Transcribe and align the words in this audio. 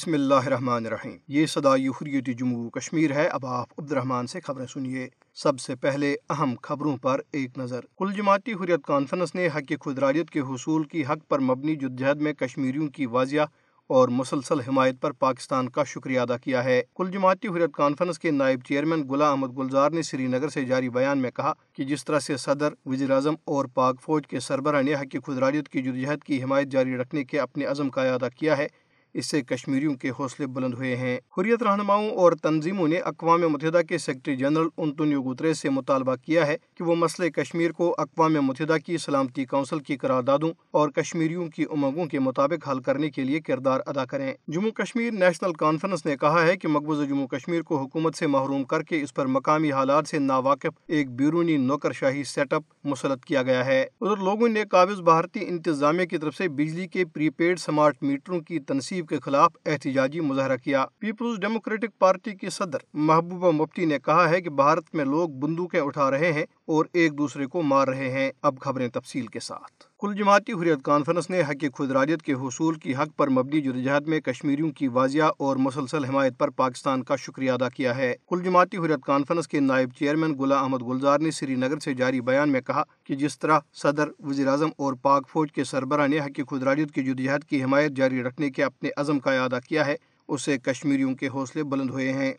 بسم 0.00 0.12
اللہ 0.12 0.34
الرحمن 0.34 0.86
الرحیم۔ 0.86 1.16
یہ 1.28 1.46
صدائی 1.46 1.88
حریت 1.88 2.38
جموں 2.38 2.70
کشمیر 2.70 3.12
ہے۔ 3.12 3.26
اب 3.26 3.46
آپ 3.46 3.66
عبد 3.78 3.92
الرحمن 3.92 4.26
سے 4.26 4.40
خبریں 4.40 4.66
سنیے۔ 4.66 5.08
سب 5.34 5.60
سے 5.60 5.76
پہلے 5.76 6.16
اہم 6.30 6.54
خبروں 6.62 6.96
پر 6.96 7.20
ایک 7.32 7.58
نظر۔ 7.58 7.80
کل 7.98 8.12
جماعتی 8.16 8.52
حریت 8.52 8.80
کانفرنس 8.86 9.34
نے 9.34 9.48
حق 9.56 9.72
خدراریت 9.84 10.30
کے 10.30 10.40
حصول 10.40 10.84
کی 10.84 11.02
حق 11.04 11.28
پر 11.28 11.38
مبنی 11.38 11.76
جدجہد 11.76 12.20
میں 12.20 12.32
کشمیریوں 12.32 12.88
کی 12.88 13.06
واضح 13.06 13.44
اور 13.86 14.08
مسلسل 14.08 14.60
حمایت 14.60 14.94
پر 15.00 15.10
پاکستان 15.10 15.68
کا 15.68 15.84
شکریہ 15.84 16.20
ادا 16.20 16.36
کیا 16.36 16.64
ہے۔ 16.64 16.82
کل 16.96 17.10
جماعتی 17.10 17.48
حریت 17.48 17.70
کانفرنس 17.72 18.18
کے 18.18 18.30
نائب 18.30 18.60
چیئرمین 18.68 19.08
گلا 19.10 19.30
احمد 19.30 19.58
گلزار 19.58 19.90
نے 19.90 20.02
سری 20.02 20.26
نگر 20.26 20.48
سے 20.48 20.64
جاری 20.64 20.88
بیان 20.88 21.18
میں 21.18 21.30
کہا 21.30 21.52
کہ 21.72 21.84
جس 21.84 22.04
طرح 22.04 22.18
سے 22.18 22.36
صدر، 22.36 22.74
وزیر 22.86 23.10
اعظم 23.10 23.34
اور 23.44 23.64
پاک 23.64 24.02
فوج 24.02 24.26
کے 24.26 24.40
سربراہ 24.40 24.82
نے 24.82 24.94
حق 24.94 25.16
خدراریت 25.26 25.68
کی 25.68 25.82
جدجہد 25.82 26.22
کی 26.24 26.42
حمایت 26.42 26.68
جاری 26.68 26.96
رکھنے 26.96 27.24
کے 27.24 27.40
اپنے 27.40 27.64
عزم 27.64 27.90
کا 27.90 28.02
اعادہ 28.02 28.28
کیا 28.38 28.58
ہے 28.58 28.66
اس 29.14 29.26
سے 29.26 29.42
کشمیریوں 29.42 29.94
کے 29.94 30.10
حوصلے 30.10 30.46
بلند 30.46 30.74
ہوئے 30.74 30.96
ہیں۔ 30.96 31.20
حریت 31.38 31.62
رہنماؤں 31.62 32.10
اور 32.10 32.32
تنظیموں 32.32 32.88
نے 32.88 32.96
اقوام 32.96 33.40
متحدہ 33.40 33.80
کے 33.88 33.98
سیکرٹری 33.98 34.36
جنرل 34.36 34.68
انتونیو 34.76 35.22
گترے 35.22 35.54
سے 35.54 35.70
مطالبہ 35.70 36.14
کیا 36.14 36.46
ہے 36.46 36.56
کہ 36.74 36.84
وہ 36.84 36.94
مسئلہ 36.94 37.28
کشمیر 37.28 37.72
کو 37.72 37.94
اقوام 37.98 38.32
متحدہ 38.32 38.76
کی 38.86 38.98
سلامتی 38.98 39.44
کونسل 39.44 39.78
کی 39.78 39.96
قراردادوں 39.96 40.52
اور 40.70 40.88
کشمیریوں 40.88 41.46
کی 41.46 41.64
امنگوں 41.70 42.06
کے 42.06 42.18
مطابق 42.18 42.68
حل 42.68 42.80
کرنے 42.80 43.10
کے 43.10 43.24
لیے 43.24 43.40
کردار 43.40 43.80
ادا 43.86 44.04
کریں۔ 44.04 44.34
جموں 44.48 44.70
کشمیر 44.70 45.10
نیشنل 45.12 45.52
کانفرنس 45.52 46.06
نے 46.06 46.16
کہا 46.16 46.46
ہے 46.46 46.56
کہ 46.56 46.68
مقبوضہ 46.68 47.04
جموں 47.04 47.26
کشمیر 47.26 47.62
کو 47.62 47.78
حکومت 47.78 48.14
سے 48.14 48.26
محروم 48.26 48.64
کر 48.64 48.82
کے 48.82 49.02
اس 49.02 49.14
پر 49.14 49.26
مقامی 49.26 49.72
حالات 49.72 50.08
سے 50.08 50.18
ناواقف 50.18 50.80
ایک 50.88 51.10
بیرونی 51.10 51.56
نوکر 51.56 51.92
شاہی 51.92 52.24
سیٹ 52.24 52.52
اپ 52.52 52.62
مسلط 52.84 53.24
کیا 53.24 53.42
گیا 53.42 53.66
ہے۔ 53.66 53.86
ادھر 54.00 54.24
لوگوں 54.24 54.48
نے 54.48 54.64
قابض 54.70 55.00
بھارتی 55.00 55.40
انتظامیہ 55.42 56.06
کی 56.06 56.18
طرف 56.18 56.36
سے 56.36 56.48
بجلی 56.48 56.86
کے 56.86 57.04
پری 57.04 57.30
پیڈ 57.30 57.58
سمارٹ 57.58 58.02
میٹروں 58.02 58.40
کی 58.40 58.58
تنصیب 58.58 58.99
کے 59.02 59.20
خلاف 59.20 59.52
احتجاجی 59.66 60.20
مظاہرہ 60.20 60.56
کیا۔ 60.56 60.84
پیپلز 60.98 61.40
ڈیموکریٹک 61.40 61.98
پارٹی 61.98 62.30
کی 62.30 62.50
صدر 62.50 62.78
محبوبہ 62.94 63.50
مفتی 63.50 63.84
نے 63.84 63.98
کہا 63.98 64.30
ہے 64.30 64.40
کہ 64.40 64.50
بھارت 64.50 64.94
میں 64.94 65.04
لوگ 65.04 65.28
بندوقیں 65.28 65.80
اٹھا 65.80 66.10
رہے 66.10 66.32
ہیں۔ 66.32 66.44
اور 66.70 66.84
ایک 66.92 67.18
دوسرے 67.18 67.46
کو 67.46 67.62
مار 67.62 67.88
رہے 67.88 68.10
ہیں۔ 68.10 68.32
اب 68.42 68.60
خبریں 68.60 68.88
تفصیل 68.88 69.26
کے 69.26 69.40
ساتھ۔ 69.40 69.84
کل 70.00 70.14
جماعتی 70.14 70.52
حریت 70.52 70.78
کانفرنس 70.82 71.30
نے 71.30 71.40
حق 71.40 71.64
خدراریت 71.78 72.22
کے 72.22 72.32
حصول 72.32 72.74
کی 72.74 72.94
حق 72.94 73.16
پر 73.16 73.28
مبنی 73.28 73.60
جدوجہد 73.60 74.08
میں 74.08 74.20
کشمیریوں 74.20 74.70
کی 74.70 74.88
واضح 74.88 75.30
اور 75.38 75.56
مسلسل 75.56 76.04
حمایت 76.04 76.38
پر 76.38 76.50
پاکستان 76.50 77.02
کا 77.02 77.16
شکریہ 77.16 77.52
ادا 77.52 77.68
کیا 77.68 77.96
ہے۔ 77.96 78.14
کل 78.28 78.42
جماعتی 78.44 78.76
حریت 78.76 79.04
کانفرنس 79.06 79.48
کے 79.48 79.60
نائب 79.60 79.90
چیئرمین 79.98 80.38
گلا 80.40 80.56
احمد 80.56 80.82
گلزار 80.82 81.18
نے 81.18 81.30
سری 81.30 81.54
نگر 81.54 81.78
سے 81.78 81.94
جاری 81.94 82.20
بیان 82.20 82.52
میں 82.52 82.60
کہا 82.60 82.82
کہ 83.04 83.14
جس 83.14 83.38
طرح 83.38 83.58
صدر، 83.74 84.08
وزیر 84.18 84.48
اعظم 84.48 84.68
اور 84.76 84.92
پاک 85.02 85.28
فوج 85.28 85.52
کے 85.52 85.64
سربراہ 85.64 86.06
نے 86.06 86.18
حق 86.18 86.40
خدراریت 86.50 86.90
کی 86.90 87.02
جدوجہد 87.02 87.44
کی 87.44 87.64
حمایت 87.64 87.92
جاری 87.92 88.22
رکھنے 88.22 88.50
کے 88.50 88.64
اپنے 88.64 88.90
عزم 88.96 89.18
کا 89.18 89.32
اعادہ 89.32 89.58
کیا 89.68 89.86
ہے، 89.86 89.96
اس 90.28 90.42
سے 90.42 90.58
کشمیریوں 90.58 91.14
کے 91.14 91.28
حوصلے 91.28 91.62
بلند 91.62 91.90
ہوئے 91.90 92.12
ہیں۔ 92.12 92.32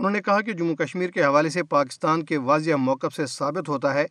انہوں 0.00 0.12
نے 0.12 0.20
کہا 0.20 0.40
کہ 0.40 0.52
جموں 0.52 0.74
کشمیر 0.74 1.10
کے 1.10 1.24
حوالے 1.24 1.48
سے 1.48 1.62
پاکستان 1.62 2.24
کے 2.24 2.36
واضح 2.36 2.70
موقف 2.78 3.16
سے 3.16 3.26
ثابت 3.26 3.68
ہوتا 3.68 3.94
ہے 3.94 4.06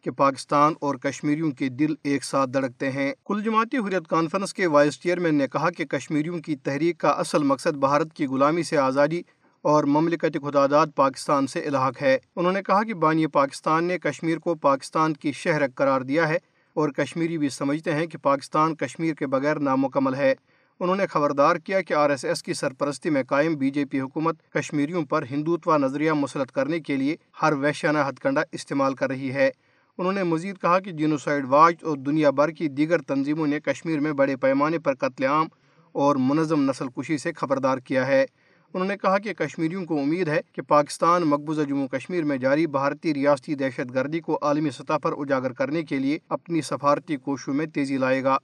کہ 0.00 0.10
پاکستان 0.10 0.72
اور 0.80 0.94
کشمیریوں 0.94 1.50
کے 1.50 1.68
دل 1.68 1.94
ایک 2.04 2.24
ساتھ 2.24 2.50
دھڑکتے 2.50 2.90
ہیں۔ 2.90 3.14
کل 3.26 3.42
جماعتی 3.42 3.76
حریت 3.76 4.08
کانفرنس 4.08 4.54
کے 4.54 4.66
وائس 4.66 5.02
چیئرمین 5.02 5.34
نے 5.34 5.46
کہا 5.46 5.70
کہ 5.70 5.84
کشمیریوں 5.84 6.38
کی 6.38 6.56
تحریک 6.56 6.98
کا 6.98 7.08
اصل 7.08 7.42
مقصد 7.42 7.76
بھارت 7.76 8.12
کی 8.12 8.26
غلامی 8.26 8.62
سے 8.62 8.78
آزادی 8.78 9.22
اور 9.62 9.84
مملکت 9.84 10.36
خداداد 10.42 10.86
پاکستان 10.96 11.46
سے 11.46 11.60
الحاق 11.60 12.02
ہے۔ 12.02 12.18
انہوں 12.36 12.52
نے 12.52 12.62
کہا 12.62 12.82
کہ 12.82 12.94
بانی 12.94 13.26
پاکستان 13.26 13.84
نے 13.84 13.98
کشمیر 13.98 14.38
کو 14.38 14.54
پاکستان 14.54 15.14
کی 15.14 15.32
شہرک 15.32 15.74
قرار 15.74 16.00
دیا 16.00 16.28
ہے 16.28 16.38
اور 16.74 16.88
کشمیری 16.88 17.38
بھی 17.38 17.48
سمجھتے 17.48 17.94
ہیں 17.94 18.06
کہ 18.06 18.18
پاکستان 18.18 18.74
کشمیر 18.74 19.14
کے 19.14 19.26
بغیر 19.26 19.58
نامکمل 19.58 20.14
ہے۔ 20.14 20.34
انہوں 20.80 20.96
نے 20.96 21.06
خبردار 21.06 21.56
کیا 21.56 21.80
کہ 21.80 21.94
آر 21.94 22.10
ایس 22.10 22.24
ایس 22.24 22.42
کی 22.42 22.54
سرپرستی 22.54 23.10
میں 23.10 23.22
قائم 23.22 23.54
بی 23.54 23.70
جے 23.70 23.84
پی 23.84 24.00
حکومت 24.00 24.50
کشمیریوں 24.50 25.04
پر 25.04 25.24
ہندوتوا 25.30 25.76
نظریہ 25.78 26.12
مسلط 26.12 26.50
کرنے 26.50 26.80
کے 26.80 26.96
لیے 26.96 27.16
ہر 27.42 27.52
وحشانہ 27.52 27.98
ہتھ 28.08 28.20
کنڈا 28.20 28.40
استعمال 28.52 28.94
کر 28.94 29.08
رہی 29.08 29.32
ہے۔ 29.32 29.50
انہوں 29.98 30.12
نے 30.12 30.22
مزید 30.22 30.58
کہا 30.58 30.78
کہ 30.78 30.92
جینوسائڈ 30.92 31.44
واچ 31.48 31.84
اور 31.84 31.96
دنیا 31.96 32.30
بھر 32.30 32.48
کی 32.48 32.68
دیگر 32.68 32.98
تنظیموں 32.98 33.46
نے 33.46 33.60
کشمیر 33.60 34.00
میں 34.00 34.12
بڑے 34.12 34.36
پیمانے 34.36 34.78
پر 34.78 34.94
قتل 34.94 35.24
عام 35.24 35.46
اور 35.92 36.16
منظم 36.16 36.70
نسل 36.70 36.88
کشی 36.88 37.18
سے 37.18 37.32
خبردار 37.32 37.78
کیا 37.78 38.06
ہے۔ 38.06 38.26
انہوں 38.74 38.88
نے 38.88 38.96
کہا 38.96 39.18
کہ 39.18 39.32
کشمیریوں 39.32 39.84
کو 39.84 40.00
امید 40.00 40.28
ہے 40.28 40.40
کہ 40.52 40.62
پاکستان، 40.62 41.22
مقبوضہ 41.22 41.62
جموں 41.62 41.88
کشمیر 41.88 42.24
میں 42.24 42.36
جاری 42.36 42.66
بھارتی 42.66 43.14
ریاستی 43.14 43.54
دہشت 43.54 43.94
گردی 43.94 44.20
کو 44.20 44.38
عالمی 44.42 44.70
سطح 44.70 44.98
پر 45.02 45.12
اجاگر 45.16 45.52
کرنے 45.52 45.82
کے 45.82 45.98
لیے 45.98 46.18
اپنی 46.28 46.62
سفارتی 46.62 47.16
کوششوں 47.16 47.54
میں 47.54 47.66
تیزی 47.66 47.96
لائے 47.96 48.24
گا۔ 48.24 48.36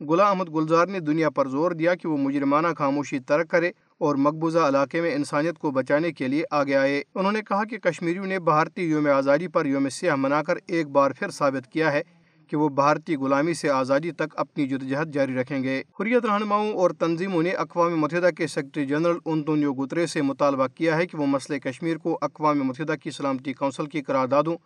گلا 0.00 0.28
احمد 0.28 0.48
گلزار 0.54 0.86
نے 0.86 1.00
دنیا 1.00 1.30
پر 1.30 1.48
زور 1.48 1.70
دیا 1.70 1.94
کہ 1.94 2.08
وہ 2.08 2.16
مجرمانہ 2.16 2.66
خاموشی 2.78 3.18
ترک 3.18 3.50
کرے 3.50 3.70
اور 3.98 4.14
مقبوضہ 4.14 4.58
علاقے 4.58 5.00
میں 5.00 5.14
انسانیت 5.14 5.58
کو 5.58 5.70
بچانے 5.70 6.12
کے 6.12 6.28
لیے 6.28 6.44
آگے 6.50 6.74
آئے۔ 6.74 7.02
انہوں 7.14 7.32
نے 7.32 7.42
کہا 7.42 7.64
کہ 7.64 7.78
کشمیریوں 7.78 8.26
نے 8.26 8.38
بھارتی 8.38 8.82
یوم 8.82 9.06
آزادی 9.14 9.48
پر 9.48 9.66
یوم 9.66 9.88
سیاہ 9.88 10.16
منا 10.16 10.42
کر 10.42 10.54
ایک 10.66 10.88
بار 10.88 11.10
پھر 11.10 11.30
ثابت 11.30 11.72
کیا 11.72 11.92
ہے 11.92 12.02
کہ 12.46 12.56
وہ 12.56 12.68
بھارتی 12.68 13.16
غلامی 13.16 13.54
سے 13.54 13.70
آزادی 13.70 14.10
تک 14.10 14.34
اپنی 14.36 14.66
جدوجہد 14.66 15.14
جاری 15.14 15.34
رکھیں 15.34 15.62
گے۔ 15.62 15.82
حریت 16.00 16.24
رہنماؤں 16.24 16.72
اور 16.72 16.90
تنظیموں 16.90 17.42
نے 17.42 17.50
اقوام 17.50 18.00
متحدہ 18.00 18.30
کے 18.30 18.46
سیکرٹری 18.46 18.86
جنرل 18.86 19.16
انتونیو 19.24 19.72
گترے 19.72 20.06
سے 20.06 20.22
مطالبہ 20.22 20.66
کیا 20.74 20.96
ہے 20.96 21.06
کہ 21.06 21.18
وہ 21.18 21.26
مسئلہ 21.26 21.58
کشمیر 21.58 21.96
کو 21.96 22.18
اقوام 22.22 22.58
متحدہ 22.58 22.94
کی 23.02 23.10
سلامتی 23.10 23.52
کونسل 23.52 23.86
کی 23.86 24.02
قراردادوں 24.02 24.56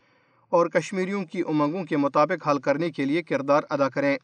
اور 0.50 0.66
کشمیریوں 0.66 1.25
کی 1.25 1.43
امنگوں 1.49 1.84
کے 1.84 1.97
مطابق 1.97 2.49
حل 2.49 2.59
کرنے 2.59 2.91
کے 2.91 3.04
لیے 3.04 3.22
کردار 3.22 3.62
ادا 3.70 3.88
کریں۔ 3.88 4.16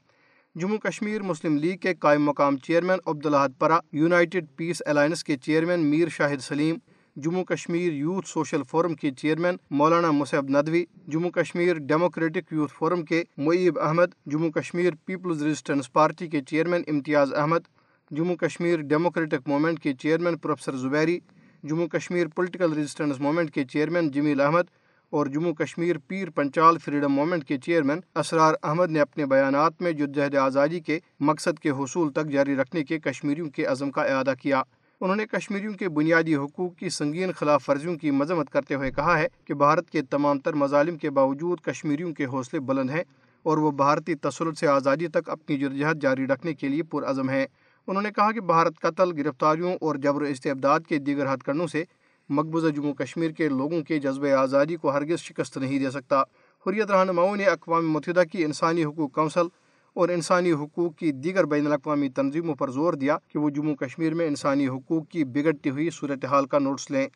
جموں 0.54 0.76
کشمیر 0.78 1.22
مسلم 1.22 1.56
لیگ 1.56 1.76
کے 1.76 1.92
قائم 1.94 2.24
مقام 2.24 2.56
chairman 2.56 2.98
Abdul Ahad 3.06 3.48
Parra, 3.58 3.78
united 3.92 4.46
peace 4.56 4.82
alliance 4.86 5.22
کے 5.24 5.36
chairman 5.36 5.84
Mir 5.90 6.08
Shahid 6.08 6.40
Saleem, 6.40 6.76
Jammu 7.16 7.44
Kashmir 7.44 7.92
youth 7.92 8.28
social 8.28 8.62
forum 8.70 8.94
کے 8.94 9.10
chairman 9.10 9.56
Maulana 9.70 10.10
Musab 10.10 10.48
Nadvi, 10.48 10.84
Jammu 11.06 11.30
Kashmir 11.30 11.78
democratic 11.88 12.52
youth 12.52 12.72
forum 12.78 13.04
کے 13.04 13.22
Moeeb 13.36 13.78
Ahmad, 13.78 14.14
Jammu 14.26 14.50
Kashmir 14.50 14.94
people's 15.06 15.42
resistance 15.42 15.92
party 15.92 16.26
کے 16.26 16.40
chairman 16.40 16.82
Imtiyaz 16.88 17.34
Ahmad, 17.34 17.68
Jammu 18.10 18.36
Kashmir 18.36 18.80
democratic 18.80 19.48
movement 19.48 19.82
کے 19.82 19.92
chairman 19.92 20.36
professor 20.36 20.76
Zubairi, 20.76 21.18
Jammu 21.62 21.88
Kashmir 21.88 22.26
political 22.26 22.72
resistance 22.72 23.20
movement 23.20 23.54
کے 23.54 23.64
chairman 23.64 24.10
جمیل 24.10 24.40
احمد 24.40 24.70
اور 25.10 25.26
Jammu 25.26 25.54
Kashmir 25.54 25.96
Pir 26.06 26.30
Panchal 26.30 26.78
freedom 26.78 27.12
movement 27.12 27.44
کے 27.44 27.58
chairman 27.58 28.00
Israr 28.14 28.54
Ahmad 28.62 28.90
نے 28.90 29.00
اپنے 29.00 29.26
بیانات 29.26 29.82
میں 29.82 29.92
جدجہد 29.92 30.34
آزادی 30.34 30.80
کے 30.80 30.98
مقصد 31.20 31.58
کے 31.58 31.70
حصول 31.70 32.12
تک 32.12 32.26
جاری 32.26 32.56
رکھنے 32.56 32.84
کے 32.84 32.98
کشمیریوں 32.98 33.50
کے 33.50 33.64
عزم 33.64 33.90
کا 33.90 34.02
اعادہ 34.02 34.34
کیا۔ 34.42 34.62
انہوں 35.00 35.16
نے 35.16 35.26
کشمیریوں 35.26 35.72
کے 35.72 35.88
بنیادی 35.88 36.34
حقوق 36.34 36.76
کی 36.76 36.88
سنگین 36.88 37.32
خلاف 37.32 37.70
ورزیوں 37.70 37.96
کی 37.96 38.10
مذمت 38.10 38.50
کرتے 38.50 38.74
ہوئے 38.74 38.90
کہا 38.90 39.18
ہے 39.18 39.26
کہ 39.44 39.54
بھارت 39.54 39.90
کے 39.90 40.02
تمام 40.02 40.38
تر 40.38 40.52
مظالم 40.52 40.96
کے 40.96 41.10
باوجود 41.10 41.60
کشمیریوں 41.60 42.14
کے 42.14 42.24
حوصلے 42.24 42.60
بلند 42.60 42.90
ہیں 42.90 43.04
اور 43.42 43.58
وہ 43.58 43.70
بھارتی 43.70 44.14
تسلط 44.14 44.58
سے 44.58 44.66
آزادی 44.66 45.06
تک 45.06 45.30
اپنی 45.30 45.58
جدجہد 45.58 46.02
جاری 46.02 46.26
رکھنے 46.26 46.54
کے 46.54 46.68
لیے 46.68 46.82
پرعزم 46.82 47.30
ہیں۔ 47.30 47.46
انہوں 47.86 48.02
نے 48.02 48.10
کہا 48.16 48.32
کہ 48.32 48.40
بھارت 48.40 48.80
قتل، 48.80 49.20
گرفتاریوں 49.20 49.76
اور 49.80 49.96
جبر 49.96 50.22
استبداد 50.22 50.80
کے 50.88 50.98
دیگر 50.98 51.34
ہتھ 51.34 51.44
کنڈوں 51.44 51.66
سے 51.66 51.84
مقبوضہ 52.30 52.68
جموں 52.68 52.94
کشمیر 52.94 53.30
کے 53.30 53.48
لوگوں 53.48 53.82
کے 53.82 53.98
جذبہ 53.98 54.28
آزادی 54.28 54.76
کو 54.76 54.90
ہرگز 54.90 55.18
شکست 55.18 55.58
نہیں 55.58 55.78
دے 55.78 55.90
سکتا۔ 55.90 56.22
حریت 56.66 56.90
رہنماؤں 56.90 57.36
نے 57.36 57.44
اقوام 57.44 57.92
متحدہ 57.92 58.22
کی 58.32 58.44
انسانی 58.44 58.84
حقوق 58.84 59.12
کونسل 59.12 59.46
اور 59.94 60.08
انسانی 60.08 60.52
حقوق 60.52 60.96
کی 60.96 61.12
دیگر 61.12 61.44
بین 61.44 61.66
الاقوامی 61.66 62.08
تنظیموں 62.08 62.54
پر 62.54 62.70
زور 62.70 62.92
دیا 62.92 63.16
کہ 63.28 63.38
وہ 63.38 63.50
جموں 63.50 63.74
کشمیر 63.74 64.14
میں 64.14 64.26
انسانی 64.26 64.68
حقوق 64.68 65.08
کی 65.08 65.24
بگڑتی 65.24 65.70
ہوئی 65.70 65.90
صورتحال 65.90 66.46
کا 66.46 66.58
نوٹس 66.58 66.90
لیں۔ 66.90 67.08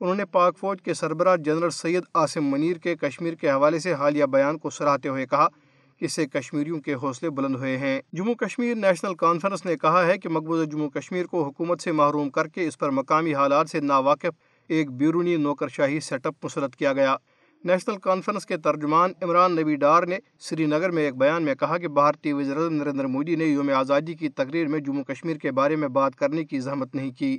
انہوں 0.00 0.14
نے 0.14 0.24
پاک 0.24 0.58
فوج 0.58 0.82
کے 0.82 0.94
سربراہ 0.94 1.36
جنرل 1.36 1.70
سید 1.70 2.02
عاصم 2.14 2.44
منیر 2.44 2.76
کے 2.76 2.96
کشمیر 2.96 3.34
کے 3.34 3.50
حوالے 3.50 3.78
سے 3.78 3.92
حالیہ 3.92 4.24
بیان 4.24 4.58
کو 4.58 4.70
سراہتے 4.70 5.08
ہوئے 5.08 5.26
کہا 5.26 5.48
کہ 5.98 6.04
اس 6.04 6.12
سے 6.12 6.26
کشمیریوں 6.26 6.80
کے 6.80 6.94
حوصلے 6.94 7.30
بلند 7.30 7.56
ہوئے 7.56 7.76
ہیں۔ 7.78 8.00
جموں 8.12 8.34
کشمیر 8.34 8.74
نیشنل 8.74 9.14
کانفرنس 9.14 9.66
نے 9.66 9.76
کہا 9.76 10.06
ہے 10.06 10.18
کہ 10.18 10.28
مقبوضہ 10.28 10.64
جموں 10.64 10.90
کشمیر 10.90 11.26
کو 11.26 11.44
حکومت 11.44 11.80
سے 11.80 11.92
محروم 11.92 12.30
کر 12.30 12.48
کے 12.48 12.66
اس 12.66 12.78
پر 12.78 12.90
مقامی 12.90 13.34
حالات 13.34 13.70
سے 13.70 13.80
ناواقف 13.80 14.45
ایک 14.68 14.90
بیرونی 14.90 15.36
نوکر 15.36 15.68
شاہی 15.68 16.00
سیٹ 16.00 16.26
اپ 16.26 16.34
مسلط 16.44 16.76
کیا 16.76 16.92
گیا۔ 16.92 17.16
نیشنل 17.64 17.96
کانفرنس 17.96 18.46
کے 18.46 18.56
ترجمان 18.56 19.12
عمران 19.22 19.56
نبی 19.56 19.76
ڈار 19.76 20.02
نے 20.02 20.18
سری 20.40 20.66
نگر 20.66 20.90
میں 20.90 21.02
ایک 21.02 21.16
بیان 21.16 21.42
میں 21.42 21.54
کہا 21.54 21.78
کہ 21.78 21.88
بھارتی 21.88 22.32
وزیر 22.32 22.70
نریندر 22.70 23.04
مودی 23.04 23.36
نے 23.36 23.44
یوم 23.44 23.70
آزادی 23.74 24.14
کی 24.14 24.28
تقریر 24.28 24.68
میں 24.68 24.80
جموں 24.80 25.04
کشمیر 25.04 25.36
کے 25.36 25.52
بارے 25.52 25.76
میں 25.76 25.88
بات 25.88 26.16
کرنے 26.16 26.44
کی 26.44 26.60
زحمت 26.60 26.94
نہیں 26.94 27.10
کی۔ 27.10 27.38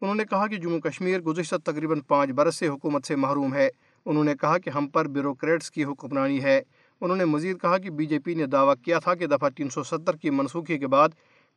انہوں 0.00 0.14
نے 0.14 0.24
کہا 0.30 0.46
کہ 0.46 0.56
جموں 0.56 0.80
کشمیر 0.80 1.20
گزشتہ 1.20 1.56
تقریباً 1.56 2.00
پانچ 2.00 2.30
برس 2.30 2.56
سے 2.56 2.68
حکومت 2.68 3.06
سے 3.06 3.16
محروم 3.16 3.54
ہے۔ 3.54 3.68
انہوں 4.06 4.24
نے 4.24 4.34
کہا 4.40 4.58
کہ 4.58 4.70
ہم 4.70 4.88
پر 4.88 5.08
بیوروکریٹس 5.08 5.70
کی 5.70 5.84
حکمرانی 5.84 6.42
ہے۔ 6.42 6.62
انہوں 7.00 7.16
نے 7.16 7.24
مزید 7.24 7.60
کہا 7.60 7.78
کہ 7.78 7.90
بی 7.90 8.06
جے 8.06 8.18
پی 8.18 8.34
نے 8.34 8.46
دعویٰ 8.46 8.74
کیا 8.84 8.98
تھا 8.98 9.14
کہ 9.14 9.26
دفعہ 9.26 9.48
تین 9.48 9.68
سو 9.68 9.84
ستر 9.84 10.16
کی 10.16 10.30
منسوخی 10.30 10.78
کے 10.78 10.86
بعد 10.86 11.08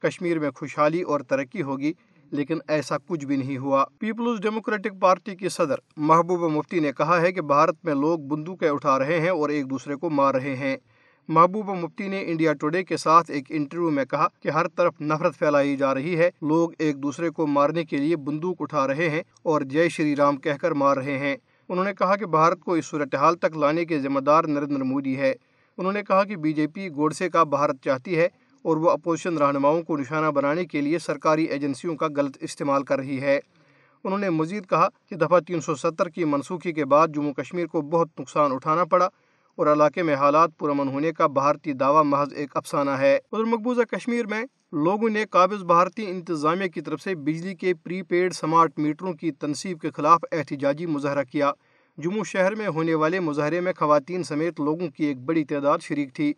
کشمیر 0.01 0.39
میں 0.39 0.51
خوشحالی 0.55 1.01
اور 1.01 1.19
ترقی 1.19 1.61
ہوگی۔ 1.61 1.93
لیکن 2.33 2.57
ایسا 2.67 2.97
کچھ 2.97 3.25
بھی 3.25 3.35
نہیں 3.35 3.57
ہوا۔ 3.57 3.85
پیپلز 3.99 4.39
ڈیموکریٹک 4.41 4.99
پارٹی 4.99 5.35
کی 5.35 5.49
صدر 5.49 5.75
محبوبہ 5.97 6.47
مفتی 6.47 6.79
نے 6.79 6.91
کہا 6.97 7.21
ہے 7.21 7.31
کہ 7.31 7.41
بھارت 7.41 7.75
میں 7.83 7.93
لوگ 7.93 8.19
بندوقیں 8.19 8.69
اٹھا 8.69 8.99
رہے 8.99 9.19
ہیں 9.19 9.29
اور 9.29 9.49
ایک 9.49 9.69
دوسرے 9.69 9.95
کو 9.95 10.09
مار 10.09 10.35
رہے 10.35 10.55
ہیں۔ 10.55 10.77
محبوبہ 11.27 11.73
مفتی 11.73 12.07
نے 12.07 12.23
انڈیا 12.27 12.53
ٹوڈے 12.53 12.83
کے 12.83 12.97
ساتھ 12.97 13.31
ایک 13.31 13.45
انٹرویو 13.49 13.89
میں 13.89 14.05
کہا 14.05 14.27
کہ 14.39 14.49
ہر 14.49 14.67
طرف 14.67 15.01
نفرت 15.01 15.37
پھیلائی 15.39 15.77
جا 15.77 15.93
رہی 15.93 16.17
ہے۔ 16.17 16.29
لوگ 16.41 16.69
ایک 16.79 17.03
دوسرے 17.03 17.29
کو 17.29 17.47
مارنے 17.47 17.83
کے 17.83 17.97
لیے 17.97 18.15
بندوق 18.15 18.55
اٹھا 18.59 18.87
رہے 18.87 19.09
ہیں 19.09 19.21
اور 19.43 19.61
جے 19.61 19.89
شری 19.89 20.15
رام 20.15 20.37
کہہ 20.37 20.57
کر 20.61 20.71
مار 20.71 20.97
رہے 20.97 21.17
ہیں۔ 21.17 21.35
انہوں 21.69 21.85
نے 21.85 21.93
کہا 21.93 22.15
کہ 22.15 22.25
بھارت 22.25 22.59
کو 22.59 22.73
اس 22.73 22.85
صورتحال 22.85 23.35
تک 23.35 23.57
لانے 23.57 23.85
کے 23.85 23.99
ذمہ 23.99 24.19
دار 24.19 24.43
نریندر 24.43 24.83
مودی 24.83 25.17
ہے۔ 25.17 25.33
انہوں 25.77 25.93
نے 25.93 26.01
کہا 26.03 26.23
کہ 26.23 26.35
بی 26.35 26.53
جے 26.53 26.67
پی 26.67 26.89
گوڈسے 26.89 27.29
کا 27.29 27.43
بھارت 27.43 27.75
چاہتی 27.83 28.17
ہے۔ 28.17 28.27
اور 28.63 28.77
وہ 28.77 28.89
اپوزیشن 28.89 29.37
رہنماؤں 29.37 29.81
کو 29.81 29.97
نشانہ 29.97 30.31
بنانے 30.31 30.65
کے 30.65 30.81
لیے 30.81 30.99
سرکاری 30.99 31.43
ایجنسیوں 31.43 31.95
کا 31.95 32.07
غلط 32.15 32.37
استعمال 32.41 32.83
کر 32.83 32.97
رہی 32.97 33.21
ہے۔ 33.21 33.39
انہوں 34.03 34.19
نے 34.19 34.29
مزید 34.29 34.69
کہا 34.69 34.87
کہ 35.09 35.15
دفعہ 35.15 35.39
تین 35.39 35.61
سو 35.61 35.75
ستر 35.75 36.09
کی 36.09 36.25
منسوخی 36.25 36.71
کے 36.71 36.85
بعد 36.85 37.07
جموں 37.07 37.33
کشمیر 37.33 37.67
کو 37.67 37.81
بہت 37.81 38.07
نقصان 38.19 38.51
اٹھانا 38.51 38.85
پڑا 38.85 39.09
اور 39.55 39.67
علاقے 39.67 40.03
میں 40.03 40.15
حالات 40.15 40.49
پرامن 40.57 40.87
ہونے 40.87 41.11
کا 41.11 41.27
بھارتی 41.27 41.73
دعویٰ 41.73 42.03
محض 42.05 42.33
ایک 42.35 42.57
افسانہ 42.57 42.91
ہے۔ 42.91 43.15
ادھر 43.15 43.43
مقبوضہ 43.43 43.81
کشمیر 43.81 44.27
میں 44.27 44.43
لوگوں 44.71 45.09
نے 45.09 45.25
قابض 45.29 45.63
بھارتی 45.63 46.05
انتظامیہ 46.09 46.67
کی 46.67 46.81
طرف 46.81 47.01
سے 47.01 47.15
بجلی 47.15 47.55
کے 47.55 47.73
پری 47.73 48.01
پیڈ 48.01 48.33
سمارٹ 48.33 48.79
میٹروں 48.79 49.13
کی 49.13 49.31
تنصیب 49.31 49.79
کے 49.79 49.91
خلاف 49.91 50.19
احتجاجی 50.31 50.85
مظاہرہ 50.85 51.23
کیا۔ 51.23 51.51
جموں 51.97 52.23
شہر 52.23 52.55
میں 52.55 52.67
ہونے 52.67 52.93
والے 52.93 53.19
مظاہرے 53.19 53.59
میں 53.59 53.73
خواتین 53.79 54.23
سمیت 54.23 54.59
لوگوں 54.59 54.87
کی 54.87 55.05
ایک 55.05 55.21
بڑی 55.21 55.43
تعداد 55.43 55.79
شریک 55.81 56.13
تھی۔ 56.13 56.33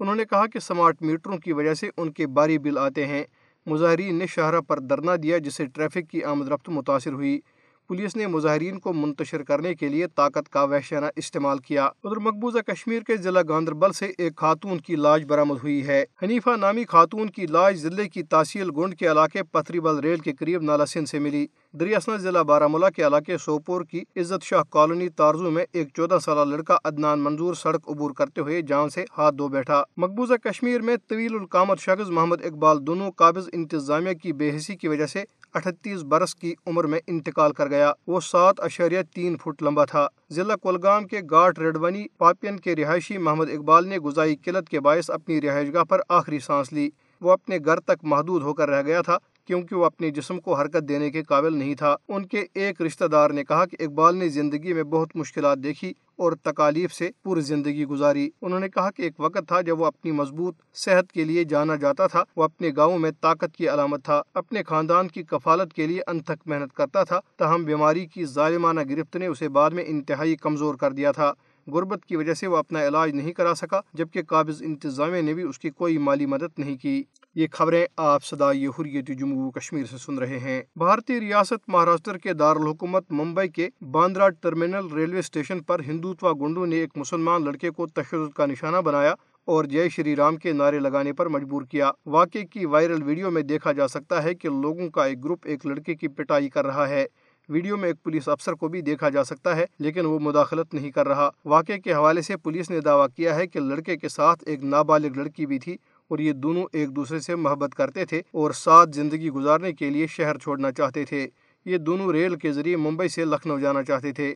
انہوں 0.00 0.16
نے 0.16 0.24
کہا 0.24 0.46
کہ 0.46 0.58
سمارٹ 0.58 1.02
میٹروں 1.02 1.38
کی 1.38 1.52
وجہ 1.52 1.74
سے 1.74 1.90
ان 1.96 2.12
کے 2.12 2.26
باری 2.26 2.58
بل 2.58 2.78
آتے 2.78 3.06
ہیں۔ 3.06 3.24
مظاہرین 3.66 4.14
نے 4.14 4.26
شاہراہ 4.26 4.60
پر 4.60 4.78
دھرنا 4.78 5.12
دیا 5.22 5.38
جس 5.38 5.54
سے 5.54 5.66
ٹریفک 5.66 6.10
کی 6.10 6.24
آمد 6.24 6.48
رفت 6.48 6.68
متاثر 6.68 7.12
ہوئی۔ 7.12 7.40
پولیس 7.88 8.16
نے 8.16 8.26
مظاہرین 8.26 8.78
کو 8.78 8.92
منتشر 8.92 9.42
کرنے 9.42 9.74
کے 9.74 9.88
لیے 9.88 10.06
طاقت 10.06 10.48
کا 10.48 10.62
وحشانہ 10.62 11.06
استعمال 11.16 11.58
کیا۔ 11.58 11.84
ادھر 11.84 12.16
مقبوضہ 12.16 12.58
کشمیر 12.58 13.02
کے 13.02 13.16
ضلع 13.16 13.40
گاندربل 13.48 13.92
سے 13.92 14.12
ایک 14.18 14.36
خاتون 14.36 14.78
کی 14.78 14.96
لاش 14.96 15.22
برآمد 15.24 15.56
ہوئی 15.62 15.86
ہے۔ 15.86 16.04
حنیفہ 16.22 16.50
نامی 16.56 16.84
خاتون 16.84 17.30
کی 17.30 17.46
لاش 17.46 17.76
ضلع 17.76 18.04
کی 18.04 18.22
تحصیل 18.22 18.70
گنڈ 18.76 18.94
کے 18.94 19.10
علاقے 19.10 19.42
پتھری 19.42 19.80
بل 19.80 19.98
ریل 19.98 20.18
کے 20.18 20.32
قریب 20.32 20.62
نالا 20.62 20.86
سندھ 20.86 21.08
سے 21.08 21.18
ملی۔ 21.18 21.46
دریاسنا 21.78 22.16
ضلع 22.16 22.42
بارہ 22.42 22.66
مولہ 22.66 22.86
کے 22.96 23.06
علاقے 23.06 23.38
سوپور 23.38 23.82
کی 23.82 24.02
عزت 24.16 24.44
شاہ 24.44 24.62
کالونی 24.70 25.08
تارزو 25.08 25.50
میں 25.50 25.64
ایک 25.72 25.88
چودہ 25.96 26.18
سالہ 26.24 26.44
لڑکا 26.44 26.76
عدنان 26.84 27.20
منظور 27.20 27.54
سڑک 27.54 27.88
عبور 27.88 28.10
کرتے 28.10 28.40
ہوئے 28.40 28.62
جان 28.62 28.88
سے 28.90 29.04
ہاتھ 29.18 29.34
دھو 29.34 29.48
بیٹھا۔ 29.48 29.82
مقبوضہ 29.96 30.34
کشمیر 30.34 30.80
میں 30.80 30.96
طویل 31.08 31.34
القامت 31.34 31.80
شخص 31.80 32.10
محمد 32.10 32.44
اقبال 32.44 32.86
دونوں 32.86 33.10
قابض 33.10 33.48
انتظامیہ 33.52 34.12
کی 34.12 34.32
بے 34.32 34.56
حسی 34.56 34.76
کی 34.76 34.88
وجہ 34.88 35.06
سے 35.06 35.24
اٹھتیس 35.54 36.02
برس 36.02 36.34
کی 36.34 36.54
عمر 36.66 36.84
میں 36.84 37.00
انتقال 37.06 37.52
کر 37.52 37.68
گیا۔ 37.68 37.92
وہ 38.06 38.20
سات 38.20 38.60
اشاریہ 38.60 39.00
تین 39.14 39.36
فٹ 39.36 39.62
لمبا 39.62 39.84
تھا۔ 39.84 40.06
ضلع 40.30 40.54
کولگام 40.56 41.06
کے 41.06 41.20
گاٹ 41.30 41.58
ریڈونی 41.58 42.04
پاپین 42.18 42.60
کے 42.60 42.76
رہائشی 42.76 43.18
محمد 43.18 43.50
اقبال 43.50 43.88
نے 43.88 43.98
گزائی 43.98 44.36
قلت 44.36 44.68
کے 44.68 44.80
باعث 44.80 45.10
اپنی 45.10 45.40
رہائش 45.40 45.74
گاہ 45.74 45.84
پر 45.84 46.00
آخری 46.08 46.38
سانس 46.38 46.72
لی۔ 46.72 46.90
وہ 47.20 47.32
اپنے 47.32 47.58
گھر 47.64 47.80
تک 47.80 48.04
محدود 48.04 48.42
ہو 48.42 48.54
کر 48.54 48.68
رہ 48.68 48.82
گیا 48.82 49.02
تھا۔ 49.02 49.18
کیونکہ 49.50 49.76
وہ 49.76 49.84
اپنے 49.84 50.10
جسم 50.10 50.40
کو 50.40 50.54
حرکت 50.54 50.88
دینے 50.88 51.10
کے 51.10 51.22
قابل 51.22 51.56
نہیں 51.56 51.74
تھا۔ 51.74 51.96
ان 52.08 52.26
کے 52.26 52.44
ایک 52.54 52.82
رشتہ 52.82 53.04
دار 53.04 53.30
نے 53.30 53.44
کہا 53.44 53.66
کہ 53.66 53.76
اقبال 53.80 54.16
نے 54.16 54.28
زندگی 54.28 54.72
میں 54.72 54.82
بہت 54.82 55.08
مشکلات 55.14 55.58
دیکھی 55.58 55.92
اور 56.16 56.32
تکالیف 56.32 56.92
سے 56.92 57.10
پوری 57.22 57.40
زندگی 57.40 57.84
گزاری۔ 57.84 58.30
انہوں 58.42 58.60
نے 58.60 58.68
کہا 58.68 58.90
کہ 58.90 59.02
ایک 59.02 59.12
وقت 59.18 59.48
تھا 59.48 59.60
جب 59.60 59.80
وہ 59.80 59.86
اپنی 59.86 60.10
مضبوط 60.10 60.54
صحت 60.74 61.12
کے 61.12 61.24
لیے 61.24 61.44
جانا 61.44 61.76
جاتا 61.76 62.06
تھا، 62.06 62.24
وہ 62.36 62.42
اپنے 62.42 62.70
گاؤں 62.76 62.98
میں 62.98 63.10
طاقت 63.20 63.56
کی 63.56 63.68
علامت 63.68 64.04
تھا، 64.04 64.22
اپنے 64.34 64.62
خاندان 64.62 65.08
کی 65.08 65.22
کفالت 65.22 65.72
کے 65.72 65.86
لیے 65.86 66.00
انتھک 66.06 66.48
محنت 66.48 66.76
کرتا 66.76 67.04
تھا۔ 67.04 67.20
تاہم، 67.36 67.64
بیماری 67.64 68.06
کی 68.06 68.24
ظالمانہ 68.24 68.80
گرفت 68.90 69.16
نے 69.16 69.26
اسے 69.26 69.48
بعد 69.48 69.70
میں 69.70 69.84
انتہائی 69.86 70.36
کمزور 70.36 70.74
کر 70.74 70.92
دیا 70.92 71.12
تھا۔ 71.12 71.32
غربت 71.66 72.06
کی 72.06 72.16
وجہ 72.16 72.34
سے 72.34 72.46
وہ 72.46 72.56
اپنا 72.56 72.88
علاج 72.88 73.10
نہیں 73.10 73.32
کرا 73.32 73.54
سکا، 73.54 73.80
جبکہ 73.94 74.22
قابض 74.22 74.62
انتظامیہ 74.62 75.22
نے 75.22 75.34
بھی 75.34 75.42
اس 75.42 75.58
کی 75.58 75.70
کوئی 75.70 75.98
مالی 75.98 76.26
مدد 76.26 76.58
نہیں 76.58 76.76
کی۔ 76.76 77.02
یہ 77.34 77.46
خبریں 77.52 77.86
آپ 77.96 78.24
صدائی 78.24 78.66
حریت 78.66 79.10
جموں 79.18 79.50
کشمیر 79.50 79.84
سے 79.90 79.98
سن 79.98 80.18
رہے 80.18 80.38
ہیں۔ 80.38 80.62
بھارتی 80.76 81.20
ریاست 81.20 81.68
مہاراشٹر 81.68 82.18
کے 82.18 82.32
دارالحکومت 82.32 83.12
ممبئی 83.12 83.48
کے 83.48 83.68
باندرا 83.90 84.28
ٹرمینل 84.28 84.86
ریلوے 84.94 85.18
اسٹیشن 85.18 85.62
پر 85.62 85.80
ہندوتوا 85.86 86.32
گنڈوں 86.32 86.66
نے 86.66 86.76
ایک 86.76 86.90
مسلمان 86.96 87.44
لڑکے 87.44 87.70
کو 87.70 87.86
تشدد 87.86 88.32
کا 88.34 88.46
نشانہ 88.46 88.76
بنایا 88.76 89.14
اور 89.44 89.64
جے 89.64 89.88
شری 89.88 90.16
رام 90.16 90.36
کے 90.36 90.52
نعرے 90.52 90.78
لگانے 90.78 91.12
پر 91.12 91.28
مجبور 91.28 91.62
کیا۔ 91.62 91.90
واقعے 92.06 92.44
کی 92.44 92.66
وائرل 92.66 93.02
ویڈیو 93.02 93.30
میں 93.30 93.42
دیکھا 93.42 93.72
جا 93.72 93.88
سکتا 93.88 94.22
ہے 94.22 94.34
کہ 94.34 94.48
لوگوں 94.48 94.88
کا 94.90 95.04
ایک 95.04 95.24
گروپ 95.24 95.38
ایک 95.44 95.66
لڑکے 95.66 95.94
کی 95.94 96.08
پٹائی 96.08 96.48
کر 96.48 96.66
رہا 96.66 96.88
ہے۔ 96.88 97.06
ویڈیو 97.48 97.76
میں 97.76 97.88
ایک 97.88 98.02
پولیس 98.02 98.28
افسر 98.28 98.52
کو 98.52 98.68
بھی 98.68 98.80
دیکھا 98.80 99.08
جا 99.08 99.24
سکتا 99.24 99.56
ہے، 99.56 99.64
لیکن 99.78 100.06
وہ 100.06 100.18
مداخلت 100.18 100.74
نہیں 100.74 100.90
کر 100.90 101.08
رہا۔ 101.08 101.30
واقعے 101.44 101.78
کے 101.78 101.92
حوالے 101.92 102.22
سے 102.22 102.36
پولیس 102.36 102.70
نے 102.70 102.80
دعویٰ 102.80 103.06
کیا 103.16 103.34
ہے 103.34 103.46
کہ 103.46 103.60
لڑکے 103.60 103.96
کے 103.96 104.08
ساتھ 104.08 104.44
ایک 104.46 104.64
نابالغ 104.64 105.08
لڑکی 105.16 105.46
بھی 105.46 105.58
تھی۔ 105.58 105.76
اور 106.10 106.18
یہ 106.18 106.32
دونوں 106.32 106.64
ایک 106.72 106.96
دوسرے 106.96 107.20
سے 107.20 107.34
محبت 107.34 107.74
کرتے 107.74 108.04
تھے 108.04 108.18
اور 108.18 108.50
ساتھ 108.50 108.90
زندگی 108.94 109.30
گزارنے 109.30 109.72
کے 109.72 109.90
لیے 109.90 110.06
شہر 110.06 110.38
چھوڑنا 110.38 110.72
چاہتے 110.72 111.04
تھے۔ 111.04 111.28
یہ 111.64 111.78
دونوں 111.78 112.12
ریل 112.12 112.36
کے 112.36 112.52
ذریعے 112.52 112.76
ممبئی 112.76 113.08
سے 113.08 113.24
لکھنؤ 113.24 113.58
جانا 113.58 113.82
چاہتے 113.82 114.12
تھے۔ 114.12 114.34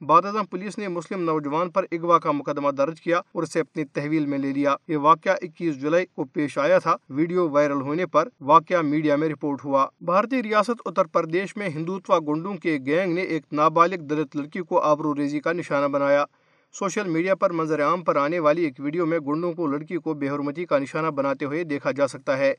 بعد 0.00 0.22
پولیس 0.50 0.78
نے 0.78 0.88
مسلم 0.88 1.22
نوجوان 1.22 1.70
پر 1.70 1.84
اغوا 1.92 2.18
کا 2.18 2.32
مقدمہ 2.32 2.70
درج 2.70 3.00
کیا 3.00 3.18
اور 3.18 3.42
اسے 3.42 3.60
اپنی 3.60 3.84
تحویل 3.84 4.26
میں 4.26 4.38
لے 4.38 4.52
لیا۔ 4.52 4.74
یہ 4.88 4.96
واقعہ 4.96 5.32
اکیس 5.42 5.80
جولائی 5.80 6.06
کو 6.14 6.24
پیش 6.24 6.58
آیا 6.58 6.78
تھا۔ 6.78 6.96
ویڈیو 7.10 7.48
وائرل 7.48 7.80
ہونے 7.80 8.06
پر 8.06 8.28
واقعہ 8.40 8.80
میڈیا 8.82 9.16
میں 9.16 9.28
رپورٹ 9.28 9.64
ہوا۔ 9.64 9.86
بھارتی 10.00 10.42
ریاست 10.42 10.82
اتر 10.84 11.04
پردیش 11.04 11.56
میں 11.56 11.68
ہندوتوا 11.68 12.18
گنڈوں 12.18 12.54
کے 12.54 12.78
گینگ 12.86 13.14
نے 13.14 13.20
ایک 13.20 13.42
نابالغ 13.52 13.96
دلت 13.96 14.36
لڑکی 14.36 14.60
کو 14.60 14.80
آبرو 14.80 15.14
ریزی 15.14 15.40
کا 15.40 15.52
نشانہ 15.52 15.86
بنایا۔ 15.86 16.24
سوشل 16.72 17.08
میڈیا 17.08 17.34
پر 17.34 17.50
منظر 17.50 17.82
عام 17.82 18.02
پر 18.04 18.16
آنے 18.16 18.38
والی 18.38 18.62
ایک 18.62 18.74
ویڈیو 18.78 19.06
میں 19.06 19.18
گنڈوں 19.18 19.52
کو 19.52 19.66
لڑکی 19.66 19.96
کو 19.96 20.14
بے 20.14 20.28
حرمتی 20.28 20.64
کا 20.64 20.78
نشانہ 20.78 21.06
بناتے 21.06 21.44
ہوئے 21.44 21.64
دیکھا 21.64 21.90
جا 21.90 22.06
سکتا 22.08 22.38
ہے۔ 22.38 22.54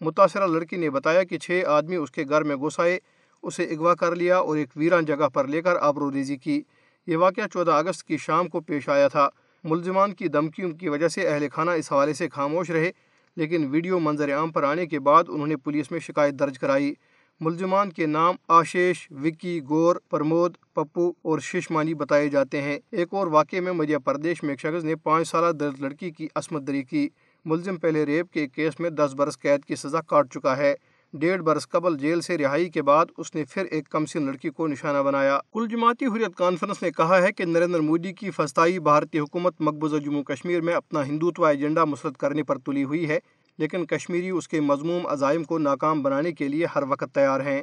متاثرہ 0.00 0.46
لڑکی 0.46 0.76
نے 0.76 0.90
بتایا 0.90 1.22
کہ 1.22 1.38
چھ 1.38 1.62
آدمی 1.66 1.96
اس 1.96 2.10
کے 2.10 2.24
گھر 2.28 2.42
میں 2.42 2.56
گھس 2.56 2.80
آئے، 2.80 2.98
اسے 3.42 3.64
اغوا 3.64 3.94
کر 3.94 4.16
لیا 4.16 4.38
اور 4.38 4.56
ایک 4.56 4.68
ویران 4.76 5.04
جگہ 5.04 5.28
پر 5.28 5.48
لے 5.48 5.62
کر 5.62 5.76
آبرو 5.80 6.10
ریزی 6.12 6.36
کی۔ 6.36 6.62
یہ 7.06 7.16
واقعہ 7.16 7.46
چودہ 7.52 7.70
اگست 7.70 8.04
کی 8.04 8.16
شام 8.16 8.48
کو 8.48 8.60
پیش 8.60 8.88
آیا 8.88 9.08
تھا۔ 9.08 9.28
ملزمان 9.64 10.14
کی 10.14 10.28
دھمکیوں 10.28 10.70
کی 10.70 10.88
وجہ 10.88 11.08
سے 11.08 11.28
اہل 11.28 11.46
خانہ 11.52 11.70
اس 11.70 11.92
حوالے 11.92 12.14
سے 12.14 12.28
خاموش 12.28 12.70
رہے، 12.70 12.90
لیکن 13.36 13.66
ویڈیو 13.70 13.98
منظر 13.98 14.34
عام 14.34 14.52
پر 14.52 14.62
آنے 14.62 14.86
کے 14.86 15.00
بعد 15.00 15.24
انہوں 15.28 15.46
نے 15.46 15.56
پولیس 15.56 15.90
میں 15.90 16.00
شکایت 16.00 16.34
درج 16.34 16.58
کرائی۔ 16.58 16.94
ملزمان 17.40 17.92
کے 17.92 18.06
نام 18.06 18.34
آشیش، 18.48 19.08
وکی، 19.10 19.60
گور، 19.68 19.96
پرمود، 20.10 20.54
پپو 20.74 21.12
اور 21.22 21.38
ششمانی 21.38 21.94
بتائے 21.94 22.28
جاتے 22.28 22.62
ہیں۔ 22.62 22.78
ایک 22.90 23.08
اور 23.10 23.26
واقعے 23.26 23.60
میں 23.60 23.72
مدھیہ 23.72 23.98
پردیش 23.98 24.42
میں 24.42 24.50
ایک 24.50 24.60
شخص 24.60 24.84
نے 24.84 24.96
پانچ 24.96 25.28
سالہ 25.28 25.52
درد 25.52 25.80
لڑکی 25.80 26.10
کی 26.10 26.28
عصمت 26.34 26.62
دری 26.62 26.82
کی۔ 26.82 27.08
ملزم 27.44 27.76
پہلے 27.76 28.06
ریپ 28.06 28.32
کے 28.32 28.46
کیس 28.46 28.80
میں 28.80 28.90
دس 28.90 29.14
برس 29.14 29.38
قید 29.38 29.64
کی 29.64 29.74
سزا 29.74 30.00
کاٹ 30.00 30.32
چکا 30.34 30.56
ہے۔ 30.56 30.74
ڈیڑھ 31.12 31.42
برس 31.42 31.68
قبل 31.68 31.98
جیل 31.98 32.20
سے 32.20 32.38
رہائی 32.38 32.68
کے 32.68 32.82
بعد 32.82 33.06
اس 33.18 33.34
نے 33.34 33.44
پھر 33.44 33.64
ایک 33.64 33.88
کمسن 33.88 34.26
لڑکی 34.26 34.50
کو 34.50 34.66
نشانہ 34.66 35.02
بنایا۔ 35.02 35.38
کل 35.52 35.66
جماعتی 35.70 36.06
حریت 36.06 36.34
کانفرنس 36.36 36.82
نے 36.82 36.90
کہا 36.90 37.22
ہے 37.22 37.32
کہ 37.32 37.44
نریندر 37.44 37.80
مودی 37.80 38.12
کی 38.12 38.30
فستائی 38.30 38.78
بھارتی 38.78 39.18
حکومت 39.18 39.54
مقبوضہ 39.60 39.96
جموں 39.96 40.22
کشمیر 40.22 40.60
میں 40.60 40.74
اپنا 40.74 41.06
ہندوتوا 41.06 41.50
ایجنڈا 41.50 41.84
مسرت 41.84 42.16
کرنے 42.16 42.42
پر 42.42 42.58
تلی 42.58 42.84
ہوئی 42.84 43.08
ہے۔ 43.08 43.18
لیکن 43.60 43.86
کشمیری 43.86 44.30
اس 44.30 44.48
کے 44.48 44.60
مضموم 44.60 45.06
عزائم 45.06 45.44
کو 45.44 45.58
ناکام 45.58 46.02
بنانے 46.02 46.32
کے 46.32 46.48
لیے 46.48 46.66
ہر 46.74 46.82
وقت 46.82 47.14
تیار 47.14 47.40
ہیں۔ 47.40 47.62